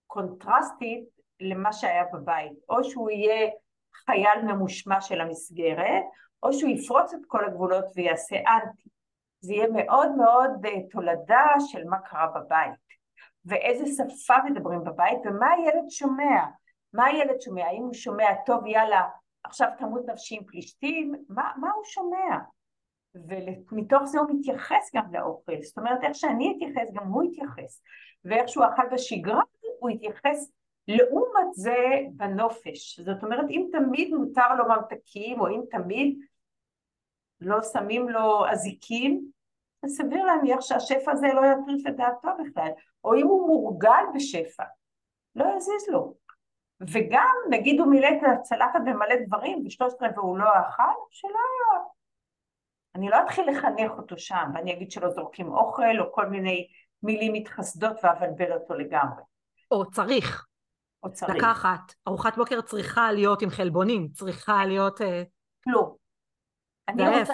[0.08, 1.04] קונטרסטית
[1.40, 2.54] למה שהיה בבית.
[2.70, 3.50] או שהוא יהיה
[4.06, 6.04] חייל ממושמע של המסגרת,
[6.44, 8.90] או שהוא יפרוץ את כל הגבולות ויעשה אנטי.
[9.40, 12.74] זה יהיה מאוד מאוד אה, תולדה של מה קרה בבית,
[13.48, 16.46] ואיזה שפה מדברים בבית, ומה הילד שומע.
[16.94, 17.66] מה הילד שומע?
[17.66, 19.02] האם הוא שומע, טוב יאללה,
[19.44, 21.16] עכשיו תמות נפשי עם פלישתים?
[21.30, 22.38] מה, מה הוא שומע?
[23.72, 27.82] ומתוך זה הוא מתייחס גם לאוכל, זאת אומרת איך שאני אתייחס גם הוא יתייחס,
[28.26, 29.42] ואיך שהוא אכל בשגרה
[29.80, 30.52] הוא יתייחס
[30.88, 31.76] לעומת זה
[32.12, 36.20] בנופש, זאת אומרת אם תמיד מותר לו ממתקים או אם תמיד
[37.42, 39.32] לא שמים לו אזיקים,
[39.84, 42.70] אז סביר להניח שהשפע הזה לא יטריף את דעתו בכלל,
[43.04, 44.64] או אם הוא מורגל בשפע,
[45.36, 46.14] לא יזיז לו.
[46.82, 51.84] וגם נגיד הוא מילא את הצלחת במלא דברים ושלושת רבעי הוא לא אכל, שלא היה.
[52.96, 56.68] אני לא אתחיל לחנך אותו שם ואני אגיד שלא זורקים אוכל או כל מיני
[57.04, 59.24] מילים מתחסדות ואבלבל אותו לגמרי.
[59.72, 60.46] או צריך.
[61.04, 61.36] או צריך.
[61.36, 61.94] לקחת.
[62.08, 65.02] ארוחת בוקר צריכה להיות עם חלבונים, צריכה להיות...
[65.02, 65.24] אה,
[65.68, 65.96] לא.
[65.96, 66.77] זה היה יפה בטיול אנחנו...
[66.90, 67.34] אני רוצה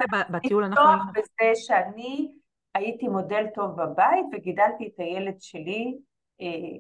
[1.14, 2.32] בזה שאני
[2.76, 5.98] הייתי מודל טוב בבית וגידלתי את הילד שלי
[6.42, 6.78] אה,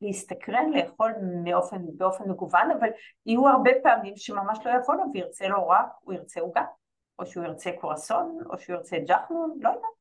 [0.00, 1.12] להסתקרן, לאכול
[1.44, 2.88] מאופן, באופן מגוון, אבל
[3.26, 6.64] יהיו הרבה פעמים שממש לא יבוא לו וירצה לו רק, הוא ירצה עוגה,
[7.18, 9.96] או שהוא ירצה קורסון, או שהוא ירצה ג'חנון, לא יודעת.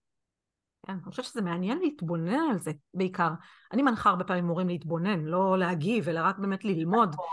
[0.87, 3.29] כן, אני חושבת שזה מעניין להתבונן על זה בעיקר.
[3.73, 7.25] אני מנחה הרבה פעמים מורים להתבונן, לא להגיב, אלא רק באמת ללמוד נכון.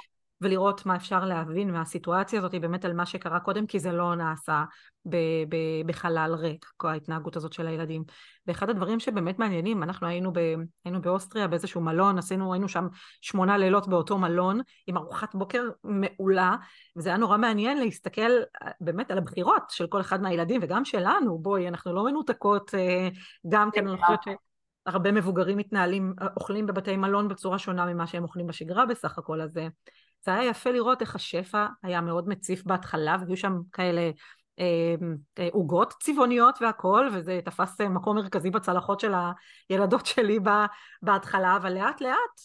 [0.42, 4.64] ולראות מה אפשר להבין מהסיטואציה הזאת באמת על מה שקרה קודם, כי זה לא נעשה
[5.06, 8.04] ב- ב- בחלל ריק, כל ההתנהגות הזאת של הילדים.
[8.46, 12.86] ואחד הדברים שבאמת מעניינים, אנחנו היינו, ב- היינו באוסטריה באיזשהו מלון, עשינו, היינו שם
[13.20, 16.56] שמונה לילות באותו מלון, עם ארוחת בוקר מעולה,
[16.96, 18.30] וזה היה נורא מעניין להסתכל
[18.62, 23.08] אה, באמת על הבחירות של כל אחד מהילדים, וגם שלנו, בואי, אנחנו לא מנותקות, אה,
[23.48, 24.28] גם כן, אני חושבת ש...
[24.86, 29.40] הרבה מבוגרים מתנהלים, אה, אוכלים בבתי מלון בצורה שונה ממה שהם אוכלים בשגרה בסך הכל,
[29.40, 29.58] אז
[30.24, 34.10] זה היה יפה לראות איך השפע היה מאוד מציף בהתחלה, והיו שם כאלה
[34.58, 39.12] אמ, אה, עוגות צבעוניות והכול, וזה תפס אה, מקום מרכזי בצלחות של
[39.68, 40.38] הילדות שלי
[41.02, 42.40] בהתחלה, אבל לאט לאט,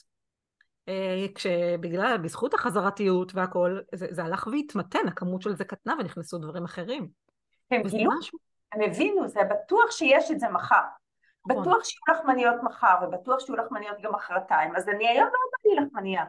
[0.87, 6.63] אה, כשבגלל, בזכות החזרתיות והכול, זה, זה הלך והתמתן, הכמות של זה קטנה ונכנסו דברים
[6.63, 7.07] אחרים.
[7.71, 8.39] הם גילו, משהו...
[8.73, 10.75] הם הבינו, זה בטוח שיש את זה מחר.
[11.49, 11.61] נכון.
[11.61, 15.85] בטוח שיהיו לחמניות מחר, ובטוח שיהיו לחמניות גם מחרתיים, אז אני היום לא בא לי
[15.85, 16.25] לחמניה.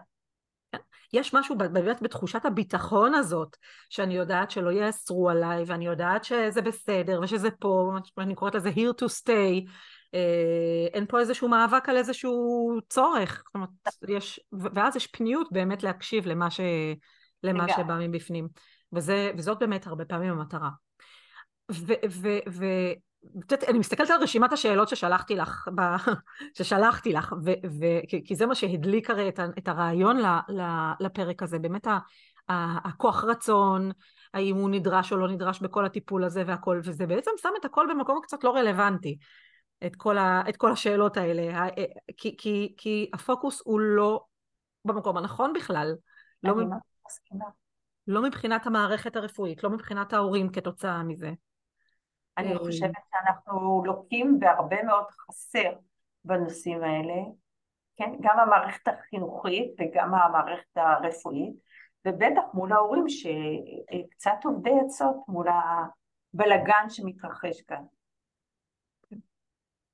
[1.12, 3.56] יש משהו באמת בתחושת הביטחון הזאת,
[3.90, 9.02] שאני יודעת שלא יאסרו עליי, ואני יודעת שזה בסדר, ושזה פה, אני קוראת לזה here
[9.02, 9.70] to stay,
[10.14, 13.68] אה, אין פה איזשהו מאבק על איזשהו צורך, זאת אומרת,
[14.08, 14.40] יש,
[14.74, 16.60] ואז יש פניות באמת להקשיב למה, ש,
[17.42, 18.48] למה שבא מבפנים,
[18.92, 20.70] וזה, וזאת באמת הרבה פעמים המטרה.
[21.72, 22.64] ו, ו, ו,
[23.68, 25.80] אני מסתכלת על רשימת השאלות ששלחתי לך, ב,
[26.56, 27.84] ששלחתי לך, ו, ו,
[28.24, 30.62] כי זה מה שהדליק הרי את, את הרעיון ל, ל,
[31.00, 31.98] לפרק הזה, באמת ה,
[32.48, 33.90] ה, הכוח רצון,
[34.34, 37.86] האם הוא נדרש או לא נדרש בכל הטיפול הזה והכל, וזה בעצם שם את הכל
[37.90, 39.18] במקום קצת לא רלוונטי,
[39.86, 41.66] את כל, ה, את כל השאלות האלה,
[42.16, 44.24] כי, כי, כי הפוקוס הוא לא
[44.84, 45.94] במקום הנכון בכלל.
[46.42, 46.54] לא.
[48.06, 51.32] לא מבחינת המערכת הרפואית, לא מבחינת ההורים כתוצאה מזה.
[52.38, 55.72] אני אה, חושבת שאנחנו לוקים בהרבה מאוד חסר
[56.24, 57.14] בנושאים האלה,
[57.96, 58.10] כן?
[58.20, 61.56] גם המערכת החינוכית וגם המערכת הרפואית,
[62.06, 67.82] ובטח מול ההורים שקצת עובדי עצות מול הבלגן שמתרחש כאן.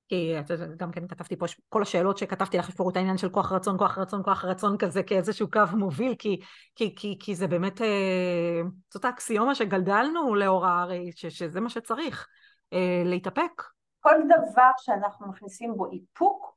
[0.09, 0.34] כי
[0.76, 3.78] גם כן כתבתי פה, כל השאלות שכתבתי לך, יש פה את העניין של כוח רצון,
[3.78, 6.40] כוח רצון, כוח רצון כזה כאיזשהו קו מוביל, כי,
[6.74, 8.61] כי, כי, כי זה באמת, אה,
[8.92, 12.26] זאת האקסיומה שגדלנו לאורה, הרי שזה מה שצריך,
[12.72, 13.62] אה, להתאפק.
[14.00, 16.57] כל דבר שאנחנו מכניסים בו איפוק,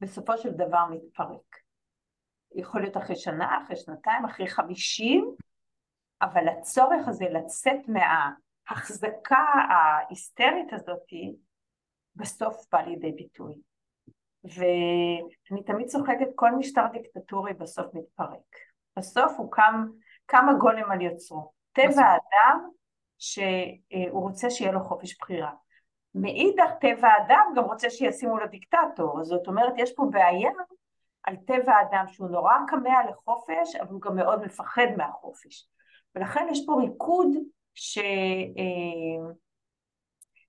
[0.00, 1.56] בסופו של דבר מתפרק.
[2.54, 5.34] יכול להיות אחרי שנה, אחרי שנתיים, אחרי חמישים,
[6.22, 11.36] אבל הצורך הזה לצאת מההחזקה ההיסטרית הזאתי,
[12.18, 13.54] בסוף בא לידי ביטוי.
[14.44, 18.56] ואני תמיד צוחקת, כל משטר דיקטטורי בסוף מתפרק.
[18.98, 19.86] בסוף הוא קם,
[20.26, 21.52] קם הגולם על יוצרו.
[21.72, 22.68] טבע האדם
[23.18, 25.52] שהוא רוצה שיהיה לו חופש בחירה.
[26.14, 30.50] מאידך טבע האדם גם רוצה שישימו לו דיקטטור, זאת אומרת יש פה בעיה
[31.22, 35.68] על טבע האדם שהוא נורא כמה לחופש אבל הוא גם מאוד מפחד מהחופש
[36.14, 37.28] ולכן יש פה ריקוד
[37.74, 37.98] ש...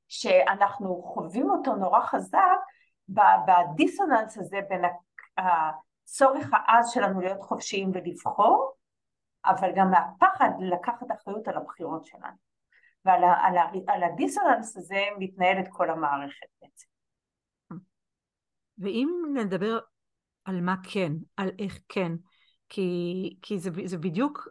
[0.10, 2.58] שאנחנו חווים אותו נורא חזק
[3.10, 4.82] בדיסוננס הזה בין
[5.38, 8.74] הצורך העז שלנו להיות חופשיים ולבחור,
[9.46, 12.50] אבל גם מהפחד לקחת אחריות על הבחירות שלנו.
[13.06, 13.58] ועל על
[13.88, 16.88] על הדיסוננס הזה מתנהלת כל המערכת בעצם.
[18.78, 19.80] ואם נדבר
[20.46, 22.12] על מה כן, על איך כן,
[22.70, 24.48] כי, כי זה, זה בדיוק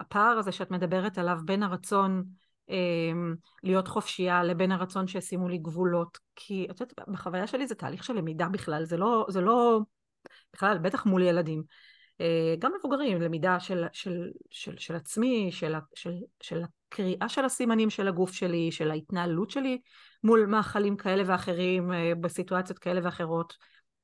[0.00, 2.24] הפער הזה שאת מדברת עליו בין הרצון
[3.62, 6.18] להיות חופשייה לבין הרצון שישימו לי גבולות.
[6.36, 9.80] כי את יודעת, בחוויה שלי זה תהליך של למידה בכלל, זה לא, זה לא
[10.54, 11.62] בכלל, בטח מול ילדים.
[12.20, 17.90] אה, גם מבוגרים, למידה של, של, של, של עצמי, של, של, של הקריאה של הסימנים
[17.90, 19.80] של הגוף שלי, של ההתנהלות שלי
[20.24, 23.54] מול מאכלים כאלה ואחרים אה, בסיטואציות כאלה ואחרות.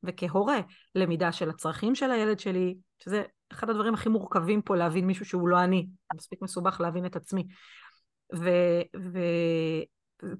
[0.05, 0.61] וכהורה,
[0.95, 5.49] למידה של הצרכים של הילד שלי, שזה אחד הדברים הכי מורכבים פה להבין מישהו שהוא
[5.49, 5.87] לא אני.
[6.15, 7.47] מספיק מסובך להבין את עצמי.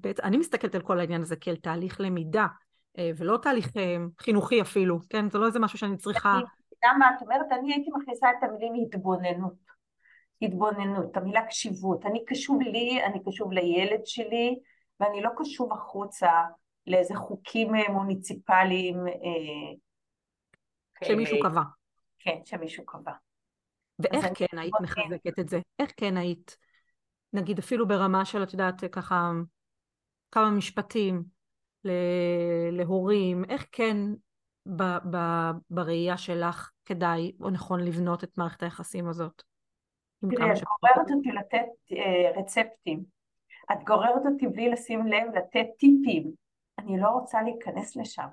[0.03, 2.47] ואני מסתכלת על כל העניין הזה כאל תהליך למידה,
[2.97, 5.29] אה, ולא תהליך אה, חינוכי אפילו, כן?
[5.29, 6.39] זה לא איזה משהו שאני צריכה...
[6.85, 7.51] למה את אומרת?
[7.51, 9.73] אני הייתי מכניסה את המילים התבוננות.
[10.41, 12.05] התבוננות, המילה קשיבות.
[12.05, 14.55] אני קשוב לי, אני קשוב לילד שלי,
[14.99, 16.31] ואני לא קשוב החוצה
[16.87, 18.97] לאיזה חוקים אה, מוניציפליים.
[21.03, 21.61] שמישהו קבע.
[22.19, 23.11] כן, שמישהו קבע.
[23.99, 25.59] ואיך כן היית מחזקת את זה?
[25.79, 26.57] איך כן היית
[27.33, 29.31] נגיד אפילו ברמה של, את יודעת, ככה
[30.31, 31.23] כמה משפטים
[32.71, 33.97] להורים, איך כן
[34.65, 35.17] ב, ב,
[35.69, 39.43] בראייה שלך כדאי או נכון לבנות את מערכת היחסים הזאת?
[40.23, 43.03] את גוררת אותי לתת אה, רצפטים.
[43.71, 46.31] את גוררת אותי בלי לשים לב לתת טיפים.
[46.79, 48.27] אני לא רוצה להיכנס לשם.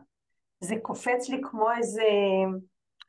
[0.60, 2.02] זה קופץ לי כמו איזה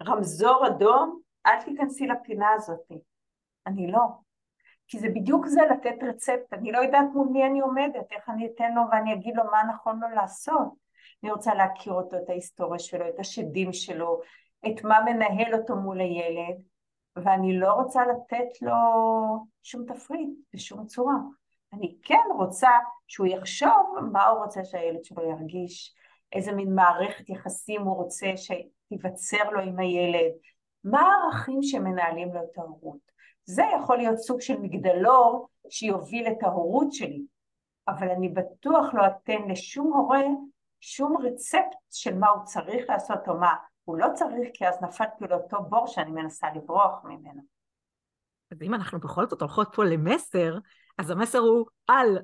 [0.04, 2.92] רמזור אדום, אל תיכנסי לפינה הזאת.
[3.68, 4.00] אני לא.
[4.92, 8.48] כי זה בדיוק זה לתת רצפט, אני לא יודעת מול מי אני עומדת, איך אני
[8.56, 10.68] אתן לו ואני אגיד לו מה נכון לו לעשות.
[11.24, 14.22] אני רוצה להכיר אותו, את ההיסטוריה שלו, את השדים שלו,
[14.68, 16.56] את מה מנהל אותו מול הילד,
[17.16, 18.76] ואני לא רוצה לתת לו
[19.64, 21.16] שום תפריט בשום צורה.
[21.74, 22.70] אני כן רוצה
[23.08, 25.96] שהוא יחשוב מה הוא רוצה שהילד שלו ירגיש,
[26.34, 30.32] איזה מין מערכת יחסים הוא רוצה שתיווצר לו עם הילד,
[30.84, 33.12] מה הערכים שמנהלים לו את ההורות.
[33.46, 37.26] זה יכול להיות סוג של מגדלור שיוביל את ההורות שלי,
[37.88, 40.22] אבל אני בטוח לא אתן לשום הורה
[40.80, 43.56] שום רצפט של מה הוא צריך לעשות או מה.
[43.84, 47.42] הוא לא צריך, כי אז נפלתי לאותו בור שאני מנסה לברוח ממנו.
[48.52, 50.58] אז אם אנחנו בכל זאת הולכות פה למסר,
[50.98, 52.18] אז המסר הוא אל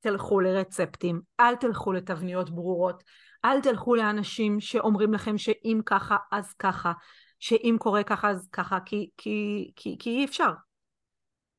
[0.00, 3.02] תלכו לרצפטים, אל תלכו לתבניות ברורות,
[3.44, 6.92] אל תלכו לאנשים שאומרים לכם שאם ככה אז ככה,
[7.40, 10.50] שאם קורה ככה אז ככה, כי, כי, כי, כי אי אפשר.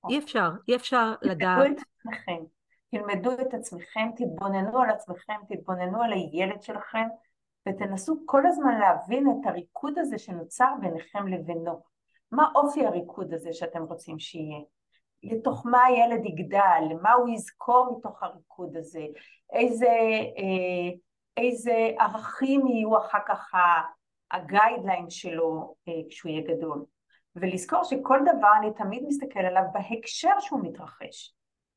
[0.10, 1.66] אי אפשר, אי אפשר לדעת.
[1.66, 2.44] תלמדו את עצמכם,
[2.92, 7.08] תלמדו את עצמכם, תתבוננו על עצמכם, תתבוננו על הילד שלכם,
[7.68, 11.82] ותנסו כל הזמן להבין את הריקוד הזה שנוצר ביניכם לבינו.
[12.32, 14.60] מה אופי הריקוד הזה שאתם רוצים שיהיה?
[15.24, 19.06] לתוך מה הילד יגדל, מה הוא יזכור מתוך הריקוד הזה,
[19.54, 19.86] איזה,
[20.38, 20.98] אה,
[21.38, 23.52] איזה ערכים יהיו אחר כך
[24.32, 26.86] הגיידליין שלו אה, כשהוא יהיה גדול.
[27.36, 31.36] ולזכור שכל דבר אני תמיד מסתכל עליו בהקשר שהוא מתרחש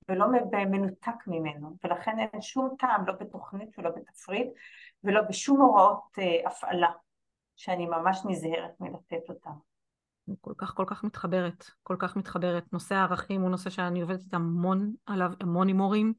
[0.08, 4.48] ולא במנותק ממנו ולכן אין שום טעם לא בתוכנית ולא בתפריט
[5.04, 6.90] ולא בשום הוראות uh, הפעלה
[7.56, 9.50] שאני ממש נזהרת מלתת אותן.
[10.40, 12.72] כל כך כל כך מתחברת, כל כך מתחברת.
[12.72, 16.12] נושא הערכים הוא נושא שאני עובדת המון עליו, המון עם הורים,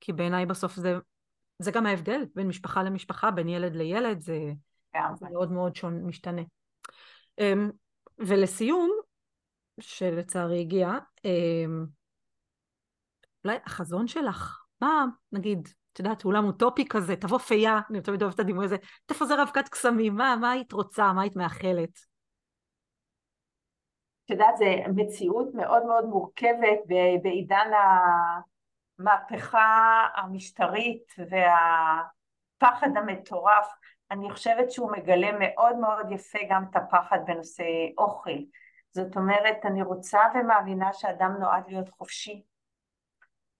[0.00, 0.98] כי בעיניי בסוף זה,
[1.58, 4.52] זה גם ההבדל בין משפחה למשפחה, בין ילד לילד, זה,
[5.14, 6.42] זה מאוד מאוד שון, משתנה.
[7.38, 7.70] אמ,
[8.18, 8.90] ולסיום,
[9.80, 10.88] שלצערי הגיע,
[11.24, 11.86] אמ,
[13.44, 18.34] אולי החזון שלך, מה, נגיד, את יודעת, אולם אוטופי כזה, תבוא פייה, אני תמיד אוהבת
[18.34, 18.76] את הדימוי הזה,
[19.06, 22.10] תפזר אבקת קסמים, מה, מה היית רוצה, מה היית מאחלת?
[24.24, 24.64] את יודעת, זו
[24.96, 26.78] מציאות מאוד מאוד מורכבת
[27.22, 27.70] בעידן
[28.98, 33.66] המהפכה המשטרית והפחד המטורף.
[34.10, 37.64] אני חושבת שהוא מגלה מאוד מאוד יפה גם את הפחד בנושא
[37.98, 38.38] אוכל.
[38.92, 42.42] זאת אומרת, אני רוצה ומאמינה שאדם נועד להיות חופשי,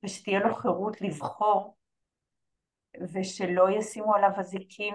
[0.04, 1.76] ושתהיה לו חירות לבחור,
[3.12, 4.94] ושלא ישימו עליו אזיקים,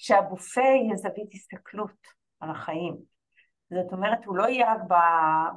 [0.00, 2.06] ושהבופה יהיה זווית הסתכלות
[2.40, 2.96] על החיים.
[3.70, 4.80] זאת אומרת, הוא לא יהיה רק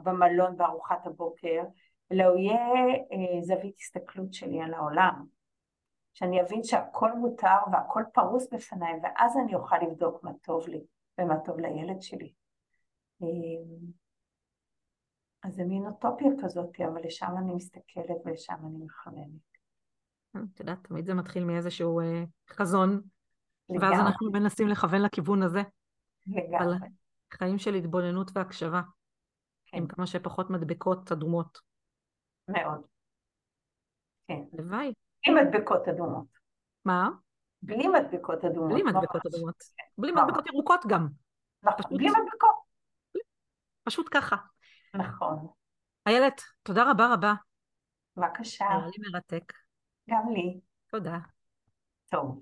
[0.04, 1.64] במלון בארוחת הבוקר,
[2.12, 2.60] אלא הוא יהיה
[3.12, 5.39] אה, זווית הסתכלות שלי על העולם.
[6.14, 10.84] שאני אבין שהכל מותר והכל פרוס בפניי, ואז אני אוכל לבדוק מה טוב לי
[11.18, 12.34] ומה טוב לילד שלי.
[13.22, 13.28] אה,
[15.44, 19.50] אז זה מין אוטופיה כזאת, אבל לשם אני מסתכלת ולשם אני מכוונת.
[20.54, 23.02] את יודעת, תמיד זה מתחיל מאיזשהו אה, חזון,
[23.70, 23.90] לגמרי.
[23.90, 25.62] ואז אנחנו מנסים לכוון לכיוון הזה.
[26.28, 26.78] לגמרי.
[27.34, 28.82] חיים של התבוננות והקשבה,
[29.66, 29.78] כן.
[29.78, 31.60] עם כמה שפחות מדבקות אדומות.
[32.48, 32.82] מאוד.
[34.28, 34.42] כן.
[34.54, 34.94] הלוואי.
[35.26, 36.28] בלי מדבקות אדומות.
[36.86, 37.10] מה?
[37.62, 38.72] בלי מדבקות אדומות.
[38.72, 39.64] בלי מדבקות אדומות.
[39.98, 41.08] בלי מדבקות ירוקות גם.
[41.64, 42.56] נכון, בלי מדבקות.
[43.84, 44.36] פשוט ככה.
[44.96, 45.48] נכון.
[46.08, 47.34] איילת, תודה רבה רבה.
[48.18, 48.66] בבקשה.
[48.70, 49.54] היה לי מרתק.
[50.10, 50.60] גם לי.
[50.92, 51.18] תודה.
[52.10, 52.42] טוב.